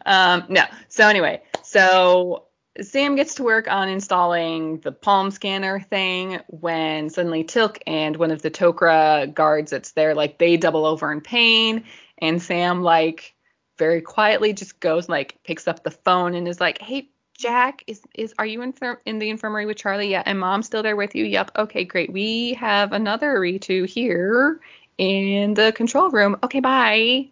[0.05, 0.65] um, no.
[0.89, 2.45] So anyway, so
[2.81, 8.31] Sam gets to work on installing the palm scanner thing when suddenly Teal'c and one
[8.31, 11.85] of the Tok'ra guards that's there, like they double over in pain,
[12.19, 13.35] and Sam like
[13.79, 18.01] very quietly just goes like picks up the phone and is like, "Hey, Jack, is
[18.15, 18.75] is are you in
[19.07, 20.11] in the infirmary with Charlie?
[20.11, 21.25] Yeah, and Mom's still there with you.
[21.25, 21.51] Yep.
[21.57, 22.13] Okay, great.
[22.13, 24.61] We have another Reetou here
[24.99, 26.37] in the control room.
[26.45, 27.29] Okay, bye."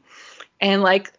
[0.60, 1.12] And like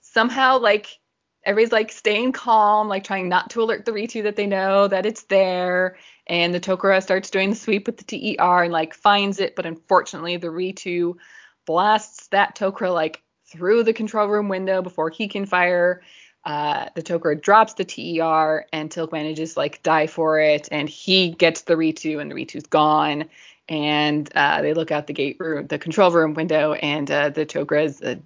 [0.00, 0.98] somehow like
[1.44, 5.06] everybody's like staying calm, like trying not to alert the Reetou that they know that
[5.06, 5.96] it's there.
[6.26, 9.66] And the Tok'ra starts doing the sweep with the TER and like finds it, but
[9.66, 11.14] unfortunately the Reetou
[11.66, 16.02] blasts that Tok'ra like through the control room window before he can fire.
[16.44, 21.30] Uh, the Tok'ra drops the TER and Teal'c manages like die for it, and he
[21.30, 23.26] gets the Reetou, and the Reetou's gone.
[23.68, 27.46] And uh, they look out the gate room, the control room window, and uh, the
[27.46, 28.16] Tok'ra's uh,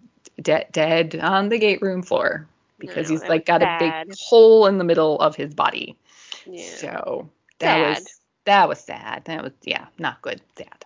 [0.40, 2.46] de- dead on the gate room floor
[2.78, 4.06] because No, he's like got sad.
[4.06, 5.96] a big hole in the middle of his body.
[6.46, 6.62] Yeah.
[6.62, 7.98] So that Sad.
[7.98, 9.24] was that was sad.
[9.24, 10.40] That was yeah, not good.
[10.56, 10.84] Sad.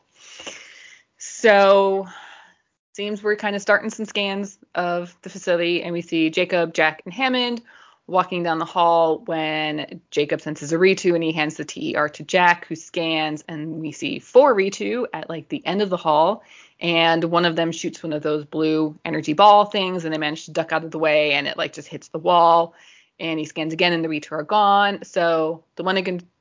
[1.18, 2.06] So
[2.98, 7.00] seems we're kind of starting some scans of the facility, and we see Jacob, Jack,
[7.04, 7.62] and Hammond
[8.08, 12.24] walking down the hall when Jacob senses a Reetou and he hands the TER to
[12.24, 16.42] Jack, who scans, and we see four Reetou at like the end of the hall,
[16.80, 20.46] and one of them shoots one of those blue energy ball things, and they manage
[20.46, 22.74] to duck out of the way, and it like just hits the wall,
[23.20, 25.04] and he scans again, and the Reetou are gone.
[25.04, 25.96] So the one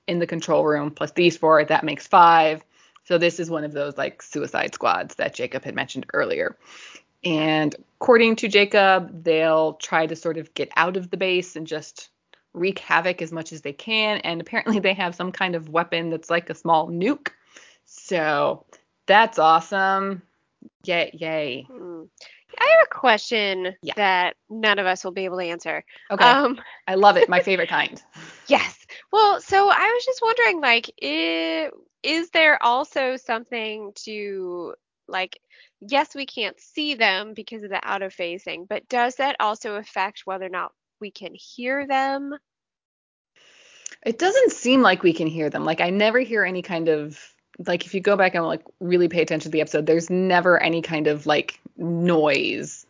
[0.07, 2.63] in the control room plus these four, that makes five.
[3.07, 6.57] So this is one of those like suicide squads that Jacob had mentioned earlier.
[7.23, 11.65] And according to Jacob, they'll try to sort of get out of the base and
[11.65, 12.09] just
[12.53, 14.17] wreak havoc as much as they can.
[14.19, 17.29] And apparently they have some kind of weapon that's like a small nuke.
[17.85, 18.65] So
[19.05, 20.21] that's awesome.
[20.83, 21.65] Yay, yay.
[21.71, 22.03] Hmm.
[22.59, 23.93] I have a question Yeah.
[23.95, 25.85] that none of us will be able to answer.
[26.11, 26.25] Okay.
[26.25, 27.29] Um, I love it.
[27.29, 28.03] My favorite kind.
[28.47, 28.85] yes.
[29.13, 31.69] Well, so I was just wondering, like, i-
[32.03, 34.73] is there also something to,
[35.07, 35.39] like,
[35.81, 38.15] yes, we can't see them because of the out of
[38.69, 42.33] but does that also affect whether or not we can hear them?
[44.05, 45.65] It doesn't seem like we can hear them.
[45.65, 47.19] Like I never hear any kind of
[47.65, 50.61] like if you go back and like really pay attention to the episode, there's never
[50.61, 52.85] any kind of like noise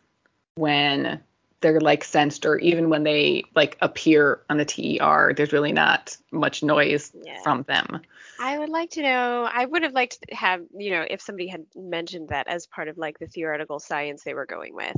[0.56, 1.20] when
[1.60, 5.32] they're like sensed or even when they like appear on the TER.
[5.34, 7.42] There's really not much noise Yeah.
[7.42, 8.00] from them.
[8.40, 9.48] I would like to know.
[9.52, 12.88] I would have liked to have, you know, if somebody had mentioned that as part
[12.88, 14.96] of like the theoretical science they were going with.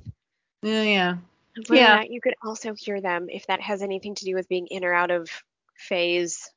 [0.63, 1.17] Oh, yeah, yeah.
[1.71, 2.03] Yeah.
[2.03, 4.93] you could also hear them if that has anything to do with being in or
[4.93, 5.29] out of
[5.77, 6.51] phase.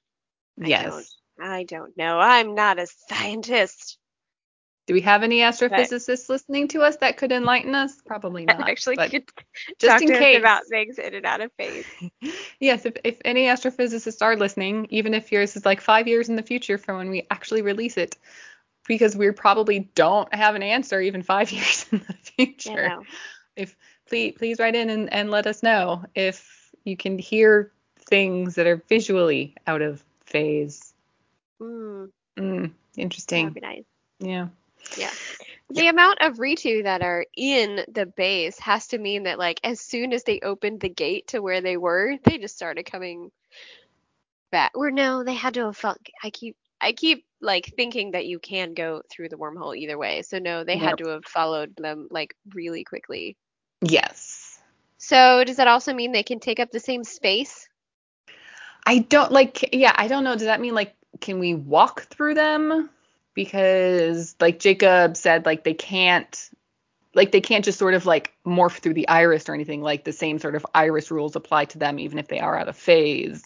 [0.61, 0.83] I Yes.
[0.83, 1.07] don't.
[1.49, 2.19] I don't know.
[2.19, 3.97] I'm not a scientist.
[4.85, 7.95] Do we have any astrophysicists listening to us that could enlighten us?
[8.05, 8.67] Probably not.
[8.67, 9.31] Actually, could
[9.79, 10.39] just talk in case.
[10.39, 11.85] about things in and out of phase.
[12.59, 16.35] yes, if, if any astrophysicists are listening, even if yours is like five years in
[16.35, 18.17] the future from when we actually release it,
[18.87, 22.89] because we probably don't have an answer even five years in the future.
[22.89, 23.03] know.
[23.55, 23.75] If
[24.07, 28.67] please please write in and, and let us know if you can hear things that
[28.67, 30.93] are visually out of phase.
[31.61, 33.55] Mm, Mm, interesting.
[33.61, 33.83] nice.
[34.19, 34.47] Yeah.
[34.97, 35.11] Yeah.
[35.69, 39.79] The amount of Reetou that are in the base has to mean that like as
[39.81, 43.31] soon as they opened the gate to where they were, they just started coming
[44.51, 44.71] back.
[44.75, 48.39] Or no, they had to have felt I keep I keep like thinking that you
[48.39, 50.21] can go through the wormhole either way.
[50.21, 50.79] So no, they Nope.
[50.79, 53.37] had to have followed them like really quickly.
[53.81, 54.59] Yes.
[54.97, 57.67] So does that also mean they can take up the same space?
[58.85, 60.33] I don't like yeah, I don't know.
[60.33, 62.89] Does that mean like can we walk through them?
[63.33, 66.49] Because like Jacob said, like they can't
[67.15, 69.81] like they can't just sort of like morph through the iris or anything.
[69.81, 72.67] Like the same sort of iris rules apply to them even if they are out
[72.67, 73.43] of phase.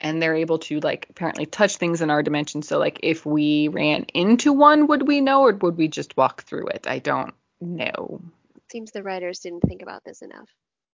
[0.00, 2.62] And they're able to like apparently touch things in our dimension.
[2.62, 6.44] So like if we ran into one, would we know or would we just walk
[6.44, 6.86] through it?
[6.88, 8.20] I don't know.
[8.70, 10.48] Seems the writers didn't think about this enough.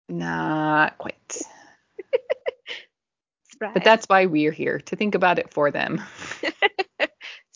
[0.09, 1.41] Not quite.
[3.59, 6.01] But that's why we're here to think about it for them.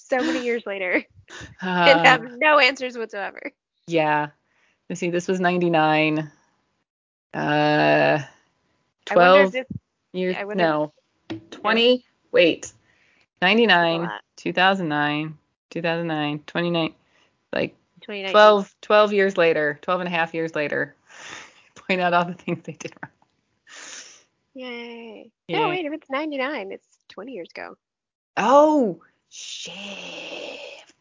[0.10, 1.04] so many years later
[1.62, 3.40] Uh, and have no answers whatsoever.
[3.88, 4.30] Yeah.
[4.90, 6.30] Let's see, this was 99.
[7.34, 8.28] Uh, I
[9.06, 9.68] 12 if
[10.12, 10.36] years.
[10.38, 10.94] I No.
[11.52, 12.06] 20.
[12.32, 12.74] Wait.
[13.42, 15.38] 99, 2009,
[15.70, 16.94] 2009, 29,
[17.52, 18.32] Like 2019.
[18.32, 20.96] 12, 12 years later, 12 and a half years later,
[21.76, 23.12] point out all the things they did wrong.
[24.56, 25.32] Yay.
[25.48, 25.60] Yeah.
[25.60, 27.76] No, wait, if it's 99, it's 20 years ago.
[28.38, 29.02] Oh,
[29.34, 29.74] shit.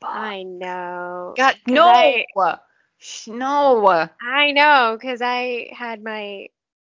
[0.01, 0.11] Fuck.
[0.11, 1.35] I know.
[1.37, 1.87] God, no.
[1.89, 2.25] I-
[3.27, 4.15] no.
[4.21, 6.49] I know, because I had my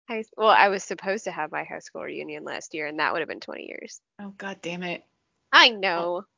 [0.09, 3.13] high well, I was supposed to have my high school reunion last year, and that
[3.13, 4.01] would have been 20 years.
[4.21, 5.05] Oh, god damn it.
[5.53, 6.25] I know.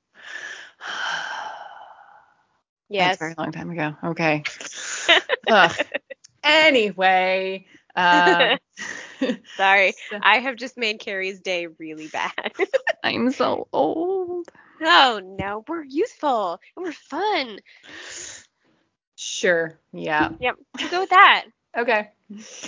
[2.90, 3.18] Yes.
[3.18, 3.96] That's a very long time ago.
[4.11, 4.42] Okay.
[6.44, 7.64] Anyway,
[7.96, 8.59] um,
[9.57, 9.94] Sorry.
[10.11, 12.32] so- I have just made Carrie's day really bad.
[13.02, 14.48] I'm so old.
[14.85, 17.59] Oh no, we're youthful and we're fun.
[19.16, 19.78] Sure.
[19.93, 20.30] Yeah.
[20.39, 21.47] Yep, we'll go with that.
[21.76, 22.11] Okay.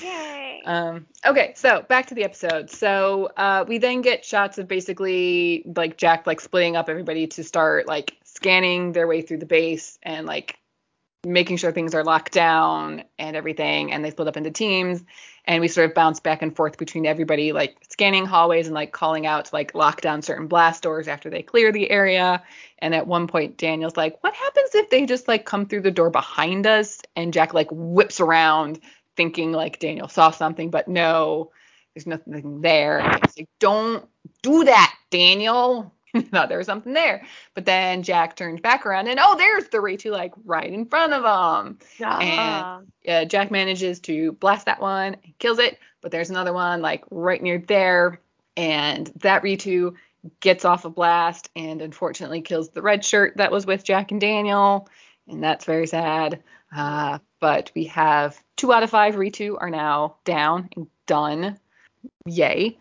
[0.03, 0.63] Yay.
[0.65, 2.71] Um, okay, so back to the episode.
[2.71, 7.45] So uh, we then get shots of basically like Jack like splitting up everybody to
[7.45, 10.59] start like scanning their way through the base and like
[11.27, 13.93] making sure things are locked down and everything.
[13.93, 15.03] And they split up into teams,
[15.45, 18.93] and we sort of bounce back and forth between everybody like scanning hallways and like
[18.93, 22.43] calling out to like lock down certain blast doors after they clear the area.
[22.79, 25.91] And at one point, Daniel's like, "What happens if they just like come through the
[25.91, 28.81] door behind us?" And Jack like whips around
[29.17, 31.51] thinking like Daniel saw something, but no,
[31.95, 33.01] there's nothing there.
[33.03, 34.07] Like, don't
[34.43, 35.95] do that, Daniel.
[36.31, 37.25] Thought there was something there.
[37.55, 41.13] But then Jack turns back around and oh, there's the Reetou like right in front
[41.13, 41.79] of him.
[42.39, 42.81] Ah.
[43.09, 47.05] Uh, Jack manages to blast that one and kills it, but there's another one like
[47.11, 48.21] right near there.
[48.57, 49.95] And that Reetou
[50.41, 54.21] gets off a blast and unfortunately kills the red shirt that was with Jack and
[54.21, 54.89] Daniel.
[55.29, 56.43] And that's very sad.
[56.75, 61.59] Uh, but we have two out of five Ritu are now down and done.
[62.27, 62.79] Yay.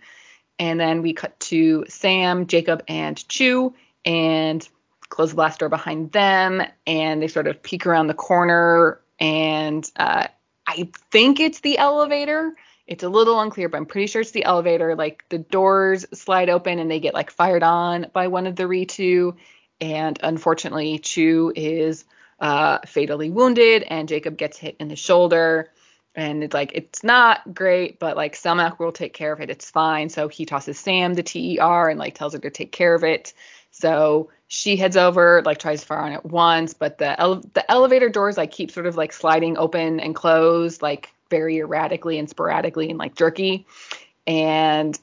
[0.58, 3.74] And then we cut to Sam, Jacob, and Chu
[4.06, 4.68] and
[5.10, 6.62] close the blast door behind them.
[6.88, 9.00] And they sort of peek around the corner.
[9.20, 10.28] And uh,
[10.68, 12.54] I think it's the elevator.
[12.88, 14.96] It's a little unclear, but I'm pretty sure it's the elevator.
[14.96, 18.64] Like the doors slide open and they get like fired on by one of the
[18.64, 19.36] Reetou.
[19.82, 22.06] And unfortunately, Chu is
[22.40, 25.72] uh, fatally wounded, and Jacob gets hit in the shoulder.
[26.16, 29.50] And it's like it's not great, but like Selmak will take care of it.
[29.50, 30.10] It's fine.
[30.10, 33.34] So he tosses Sam the TER and like tells her to take care of it.
[33.72, 37.70] So she heads over, like tries to fire on it once, but the ele- the
[37.70, 42.30] elevator doors like keep sort of like sliding open and close like very erratically and
[42.30, 43.66] sporadically and like jerky.
[44.26, 44.98] And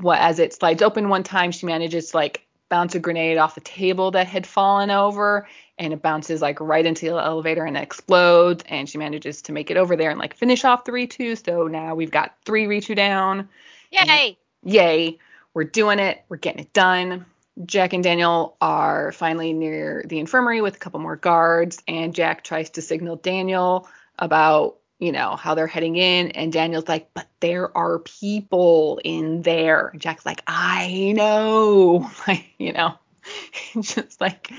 [0.00, 3.58] what as it slides open one time, she manages to like bounce a grenade off
[3.58, 5.46] a table that had fallen over
[5.78, 9.70] and it bounces like right into the elevator and explodes and she manages to make
[9.70, 11.44] it over there and like finish off the Reetou.
[11.44, 13.48] So now we've got three Reetou down.
[13.90, 14.38] Yay.
[14.64, 15.18] Yay.
[15.52, 16.24] We're doing it.
[16.28, 17.26] We're getting it done.
[17.66, 22.44] Jack and Daniel are finally near the infirmary with a couple more guards and Jack
[22.44, 27.26] tries to signal Daniel about you know how they're heading in and Daniel's like but
[27.40, 29.88] there are people in there.
[29.88, 32.08] And Jack's like I know.
[32.28, 32.94] Like you know
[33.80, 34.52] just like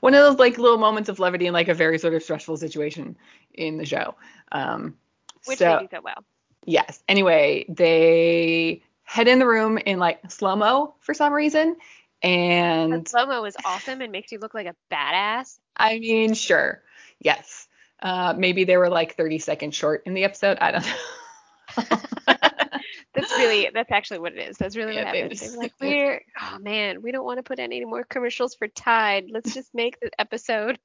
[0.00, 2.56] one of those like little moments of levity in like a very sort of stressful
[2.56, 3.16] situation
[3.52, 4.14] in the show.
[4.50, 4.96] Um
[5.44, 6.24] Which so they do so well.
[6.64, 7.02] yes.
[7.06, 11.76] Anyway they head in the room in like slow mo for some reason
[12.22, 15.58] and That slow-mo is awesome and makes you look like a badass.
[15.76, 16.82] I mean sure.
[17.20, 17.68] Yes
[18.02, 20.96] uh maybe they were like 30 seconds short in the episode I don't know
[23.14, 24.56] That's really that's actually what it is.
[24.56, 25.38] That's really Yeah, what happened.
[25.38, 28.68] They were like, we're oh man, we don't want to put any more commercials for
[28.68, 29.26] Tide.
[29.30, 30.78] Let's just make the episode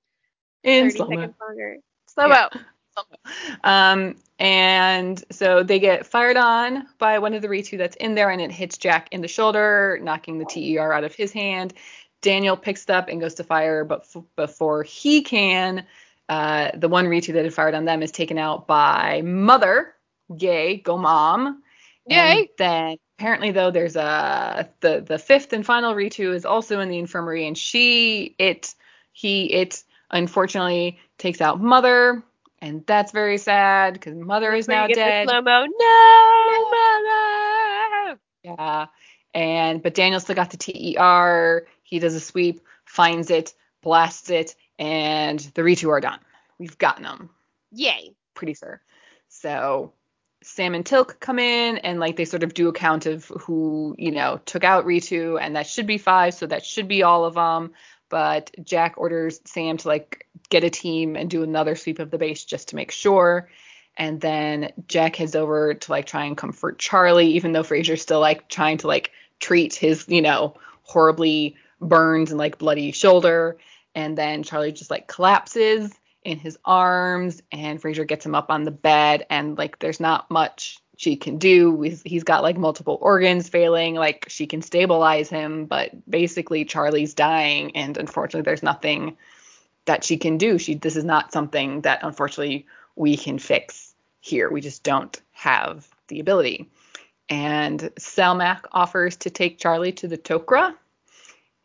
[0.63, 1.15] in 30 slow-mo.
[1.15, 1.77] seconds longer.
[2.07, 2.49] Slow mo.
[3.63, 8.29] Um, and so they get fired on by one of the Reetou that's in there,
[8.29, 11.73] and it hits Jack in the shoulder, knocking the TER out of his hand.
[12.21, 15.85] Daniel picks it up and goes to fire, but f- before he can,
[16.29, 19.93] uh, the one Reetou that had fired on them is taken out by Mother.
[20.37, 21.63] Yay, go mom.
[22.09, 22.49] And Yay.
[22.57, 26.99] then apparently though, there's a the the fifth and final Reetou is also in the
[26.99, 28.73] infirmary, and she it
[29.11, 32.23] he it unfortunately takes out Mother,
[32.61, 35.27] and that's very sad because Mother is now dead.
[35.27, 35.65] Slow mo.
[35.65, 38.19] No, mother.
[38.43, 38.85] Yeah.
[39.33, 41.67] And but Daniel still got the TER.
[41.83, 46.19] He does a sweep, finds it, blasts it, and the Reetou are done.
[46.59, 47.29] We've gotten them,
[47.71, 48.15] Yay.
[48.33, 48.81] pretty sure.
[49.29, 49.93] So
[50.41, 53.95] Sam and Teal'c come in and like they sort of do a count of who
[53.97, 57.25] you know took out Reetou, and that should be five, so that should be all
[57.25, 57.73] of them.
[58.09, 62.17] But Jack orders Sam to like get a team and do another sweep of the
[62.17, 63.49] base just to make sure.
[63.97, 68.19] And then Jack heads over to like try and comfort Charlie, even though Fraiser's still
[68.19, 73.57] like trying to like treat his, you know, horribly burned and like bloody shoulder.
[73.97, 75.91] And then Charlie just like collapses
[76.23, 80.29] in his arms and Fraiser gets him up on the bed and like there's not
[80.29, 81.81] much she can do.
[81.81, 83.95] He's, got like multiple organs failing.
[83.95, 89.17] Like she can stabilize him, but basically Charlie's dying, and unfortunately, there's nothing
[89.85, 90.59] that she can do.
[90.59, 94.51] She this is not something that unfortunately we can fix here.
[94.51, 96.69] We just don't have the ability.
[97.29, 100.75] And Selmak offers to take Charlie to the Tok'ra,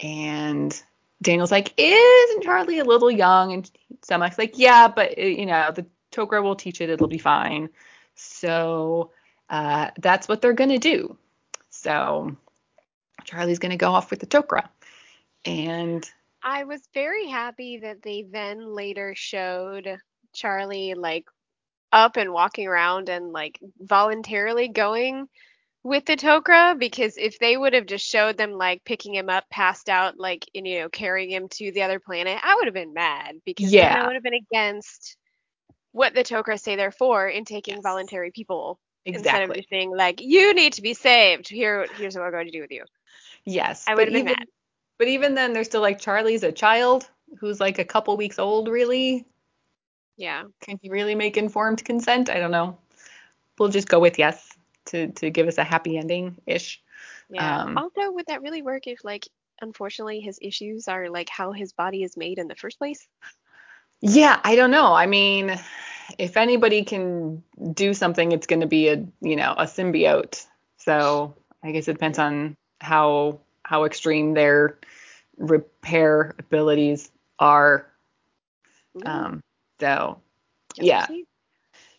[0.01, 0.83] and
[1.23, 3.71] Daniel's like, "Isn't Charlie a little young?" And
[4.03, 6.91] Selmak's like, "Yeah, but you know the Tok'ra will teach it.
[6.91, 7.71] It'll be fine."
[8.15, 9.11] So
[9.49, 11.17] uh, that's what they're to do.
[11.71, 12.37] So
[13.25, 14.69] Charlie's to go off with the Tok'ra.
[15.45, 16.09] And
[16.43, 19.99] I was very happy that they then later showed
[20.33, 21.27] Charlie like
[21.93, 25.29] up and walking around and like voluntarily going
[25.85, 29.45] with the Tok'ra because if they would have just showed them like picking him up
[29.51, 32.75] passed out like and, you know carrying him to the other planet I would have
[32.75, 33.95] been mad because yeah.
[33.95, 35.17] then I would have been against
[35.91, 37.83] what the Tok'ra say they're for in taking yes.
[37.83, 39.31] voluntary people Exactly.
[39.31, 41.49] Instead of just being like, you need to be saved.
[41.49, 42.85] Here, here's what we're going to do with you.
[43.45, 43.85] Yes.
[43.89, 44.47] I would have been mad.
[44.99, 47.09] But even then, they're still like, Charlie's a child
[47.41, 49.27] who's like a couple weeks old, really.
[50.17, 50.45] Yeah.
[50.61, 52.31] Can he really make informed consent?
[52.31, 52.79] I don't know.
[53.59, 54.52] We'll just go with yes
[54.87, 56.83] to to give us a happy ending ish.
[57.31, 57.63] Yeah.
[57.63, 59.29] Um, also, would that really work if like
[59.61, 63.07] unfortunately his issues are like how his body is made in the first place?
[64.01, 64.93] Yeah, I don't know.
[64.93, 65.59] I mean,
[66.19, 70.45] if anybody can do something, it's going to be a you know a symbiote.
[70.79, 74.79] So I guess it depends on how how extreme their
[75.37, 77.87] repair abilities are.
[79.07, 79.41] Um,
[79.81, 80.21] so
[80.77, 81.07] yeah.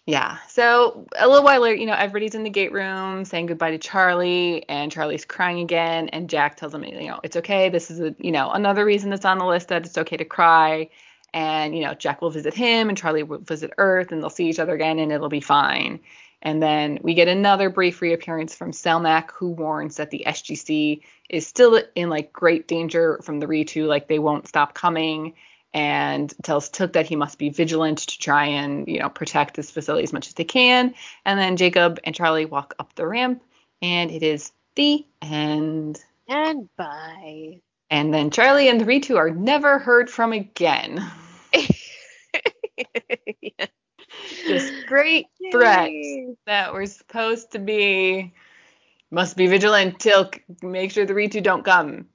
[0.05, 0.37] Yeah.
[0.49, 3.77] So a little while later, you know, everybody's in the gate room saying goodbye to
[3.77, 6.09] Charlie, and Charlie's crying again.
[6.09, 7.69] And Jack tells him, you know, it's okay.
[7.69, 10.25] This is a, you know, another reason that's on the list that it's okay to
[10.25, 10.89] cry
[11.33, 14.49] and you know Jack will visit him and Charlie will visit Earth and they'll see
[14.49, 15.99] each other again and it'll be fine.
[16.41, 21.47] And then we get another brief reappearance from Selmak, who warns that the SGC is
[21.47, 25.33] still in like great danger from the Reetou, like they won't stop coming
[25.73, 29.71] and tells Teal'c that he must be vigilant to try and, you know, protect this
[29.71, 30.93] facility as much as they can.
[31.25, 33.41] And then Jacob and Charlie walk up the ramp
[33.81, 35.99] and it is the end.
[36.27, 37.61] And bye.
[37.89, 41.03] And then Charlie and the Reetou are never heard from again.
[41.53, 43.65] yeah.
[44.47, 45.51] Just great Yay.
[45.51, 48.33] threats that were supposed to be
[49.11, 52.07] must be vigilant till make sure the Reetou don't come.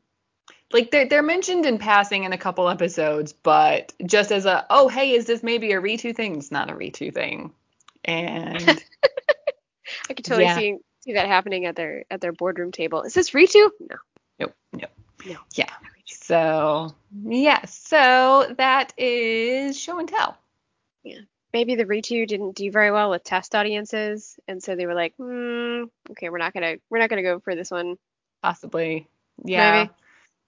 [0.73, 4.89] Like they're they're mentioned in passing in a couple episodes, but just as a oh
[4.89, 6.37] hey is this maybe a Reetou thing?
[6.37, 7.53] It's not a Reetou thing.
[8.05, 8.59] And
[10.11, 10.57] I could totally yeah.
[10.57, 13.03] see see that happening at their at their boardroom table.
[13.03, 13.71] Is this Reetou?
[13.81, 13.97] No.
[14.39, 14.55] Nope.
[14.73, 14.91] Nope.
[15.27, 15.37] No.
[15.55, 15.71] Yeah.
[16.07, 16.95] So
[17.25, 20.37] yeah, so that is show and tell.
[21.03, 21.21] Yeah.
[21.53, 25.15] Maybe the Reetou didn't do very well with test audiences, and so they were like,
[25.17, 27.97] hmm, okay, we're not gonna we're not gonna go for this one.
[28.43, 29.09] Possibly.
[29.45, 29.87] Yeah.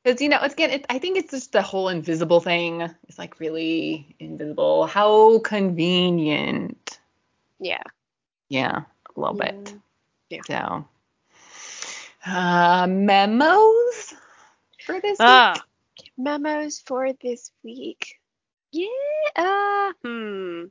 [0.02, 2.82] Because you know, it's again, it, I think it's just the whole invisible thing.
[3.08, 4.86] It's like really invisible.
[4.86, 6.98] How convenient.
[7.58, 7.82] Yeah.
[8.48, 8.82] Yeah,
[9.16, 9.52] a little yeah.
[9.52, 9.74] bit.
[10.30, 10.40] Yeah.
[10.46, 10.84] So,
[12.26, 14.14] uh, memos
[14.84, 15.62] for this uh, week
[16.20, 18.20] memos for this week.
[18.72, 18.86] Yeah.
[19.36, 20.64] Uh, hmm.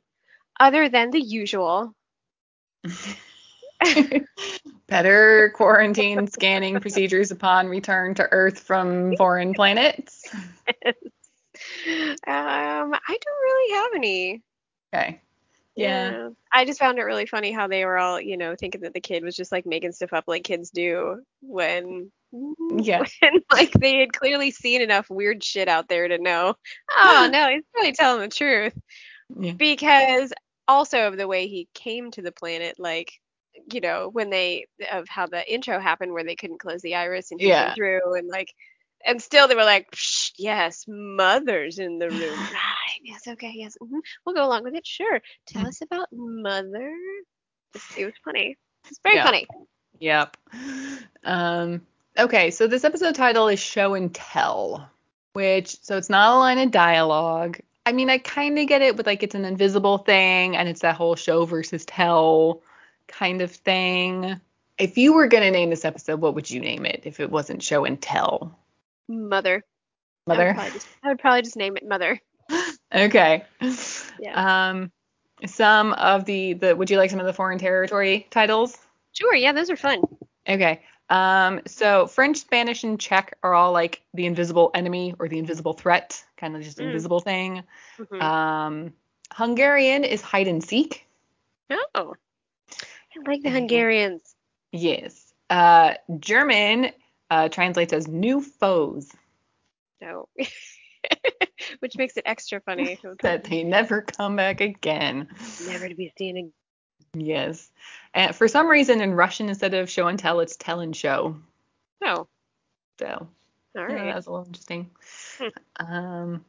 [0.58, 1.94] Other than the usual.
[4.90, 10.24] Better quarantine scanning procedures upon return to Earth from foreign planets.
[10.84, 10.94] um,
[12.26, 14.42] I don't really have any.
[14.92, 15.20] Okay.
[15.76, 16.10] Yeah.
[16.10, 16.28] yeah.
[16.52, 19.00] I just found it really funny how they were all, you know, thinking that the
[19.00, 23.04] kid was just like making stuff up like kids do when yeah.
[23.22, 26.54] And like they had clearly seen enough weird shit out there to know,
[26.96, 28.76] oh no, he's really telling the truth.
[29.38, 29.52] Yeah.
[29.52, 30.32] Because
[30.66, 33.12] also of the way he came to the planet, like,
[33.72, 37.30] you know, when they of how the intro happened where they couldn't close the iris
[37.30, 37.66] and yeah.
[37.66, 38.52] came through and like
[39.04, 39.88] and still they were like,
[40.36, 42.38] yes, mother's in the room.
[42.38, 43.00] right.
[43.02, 43.76] Yes, okay, yes.
[43.82, 43.98] Mm-hmm.
[44.24, 44.86] We'll go along with it.
[44.86, 45.20] Sure.
[45.46, 46.94] Tell us about mother.
[47.96, 48.56] It was funny.
[48.88, 49.46] It's very funny.
[50.00, 50.36] Yep.
[51.24, 51.82] Um
[52.18, 54.90] Okay, so this episode title is Show and Tell,
[55.32, 57.60] which so it's not a line of dialogue.
[57.86, 60.82] I mean, I kind of get it with like it's an invisible thing and it's
[60.82, 62.62] that whole show versus tell
[63.10, 64.40] kind of thing.
[64.78, 67.30] If you were going to name this episode, what would you name it if it
[67.30, 68.58] wasn't show and tell?
[69.08, 69.64] Mother.
[70.26, 70.54] Mother?
[70.56, 72.20] I would, just, I would probably just name it Mother.
[72.94, 73.44] okay.
[74.18, 74.70] Yeah.
[74.70, 74.92] Um
[75.46, 78.76] some of the the would you like some of the foreign territory titles?
[79.12, 80.02] Sure, yeah, those are fun.
[80.48, 80.82] Okay.
[81.08, 85.72] Um, so French, Spanish, and Czech are all like the invisible enemy or the invisible
[85.72, 86.86] threat, kind of just mm.
[86.86, 87.64] invisible thing.
[87.98, 88.22] Mm-hmm.
[88.22, 88.92] Um,
[89.32, 91.06] Hungarian is hide and seek.
[91.94, 92.14] Oh.
[93.26, 94.34] Like the Hungarians.
[94.72, 95.32] Yes.
[95.48, 96.92] Uh, German
[97.30, 99.10] uh, translates as new foes.
[100.00, 100.28] No.
[101.80, 102.98] Which makes it extra funny.
[103.22, 105.28] that they never come back again.
[105.66, 106.52] Never to be seen again.
[107.14, 107.70] Yes.
[108.14, 111.36] And for some reason in Russian instead of show and tell, it's tell and show.
[112.04, 112.28] Oh.
[112.98, 113.28] So
[113.76, 114.90] All yeah, that was a little interesting.
[115.38, 115.84] Hmm.
[115.84, 116.44] Um,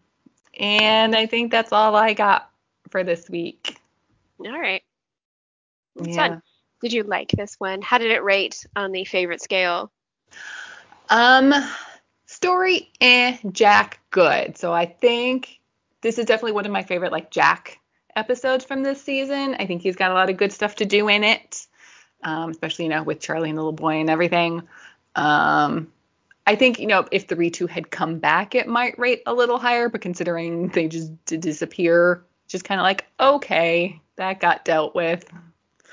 [0.59, 2.49] and I think that's all I got
[2.89, 3.79] for this week.
[4.39, 4.83] All right.
[5.95, 6.27] It's Yeah.
[6.27, 6.41] fun.
[6.81, 7.81] Did you like this one?
[7.81, 9.91] How did it rate on the favorite scale?
[11.09, 11.53] Um,
[12.25, 14.57] story, eh, Jack, good.
[14.57, 15.59] So I think
[16.01, 17.79] this is definitely one of my favorite like Jack
[18.15, 19.55] episodes from this season.
[19.59, 21.67] I think he's got a lot of good stuff to do in it,
[22.23, 24.63] um, especially you know with Charlie and the little boy and everything.
[25.15, 25.91] Um,
[26.47, 29.59] I think you know if the Reetou had come back, it might rate a little
[29.59, 34.95] higher, but considering they just did disappear, just kind of like okay, that got dealt
[34.95, 35.25] with.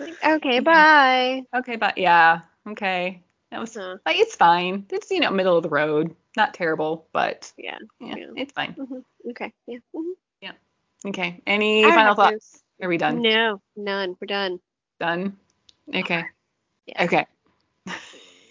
[0.01, 1.43] Okay, bye.
[1.55, 3.97] Okay, but yeah, okay, that was Huh.
[4.07, 4.87] like it's fine.
[4.91, 7.79] It's you know middle of the road, not terrible, but Yeah.
[8.01, 8.27] yeah, Yeah.
[8.37, 8.73] it's fine.
[8.73, 9.53] hmm Okay.
[9.67, 9.79] Yeah.
[9.95, 10.13] hmm
[11.07, 11.41] Okay.
[11.47, 12.63] Any I final thoughts?
[12.83, 13.23] Are we done?
[13.23, 14.17] No, none.
[14.21, 14.61] We're done.
[14.99, 15.37] Done.
[15.95, 16.25] Okay.
[16.87, 17.05] Yeah.
[17.05, 17.27] Okay.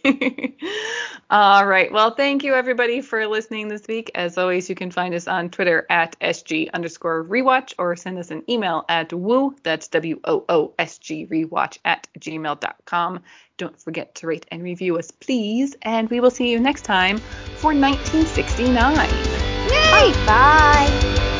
[1.29, 1.91] All right.
[1.91, 4.11] Well, thank you everybody for listening this week.
[4.15, 8.31] As always, you can find us on Twitter at SG underscore rewatch or send us
[8.31, 13.21] an email at woo, that's W O O S G rewatch at gmail.com.
[13.57, 15.75] Don't forget to rate and review us, please.
[15.81, 18.95] And we will see you next time for 1969.
[18.95, 20.13] Bye.
[20.25, 21.36] Bye.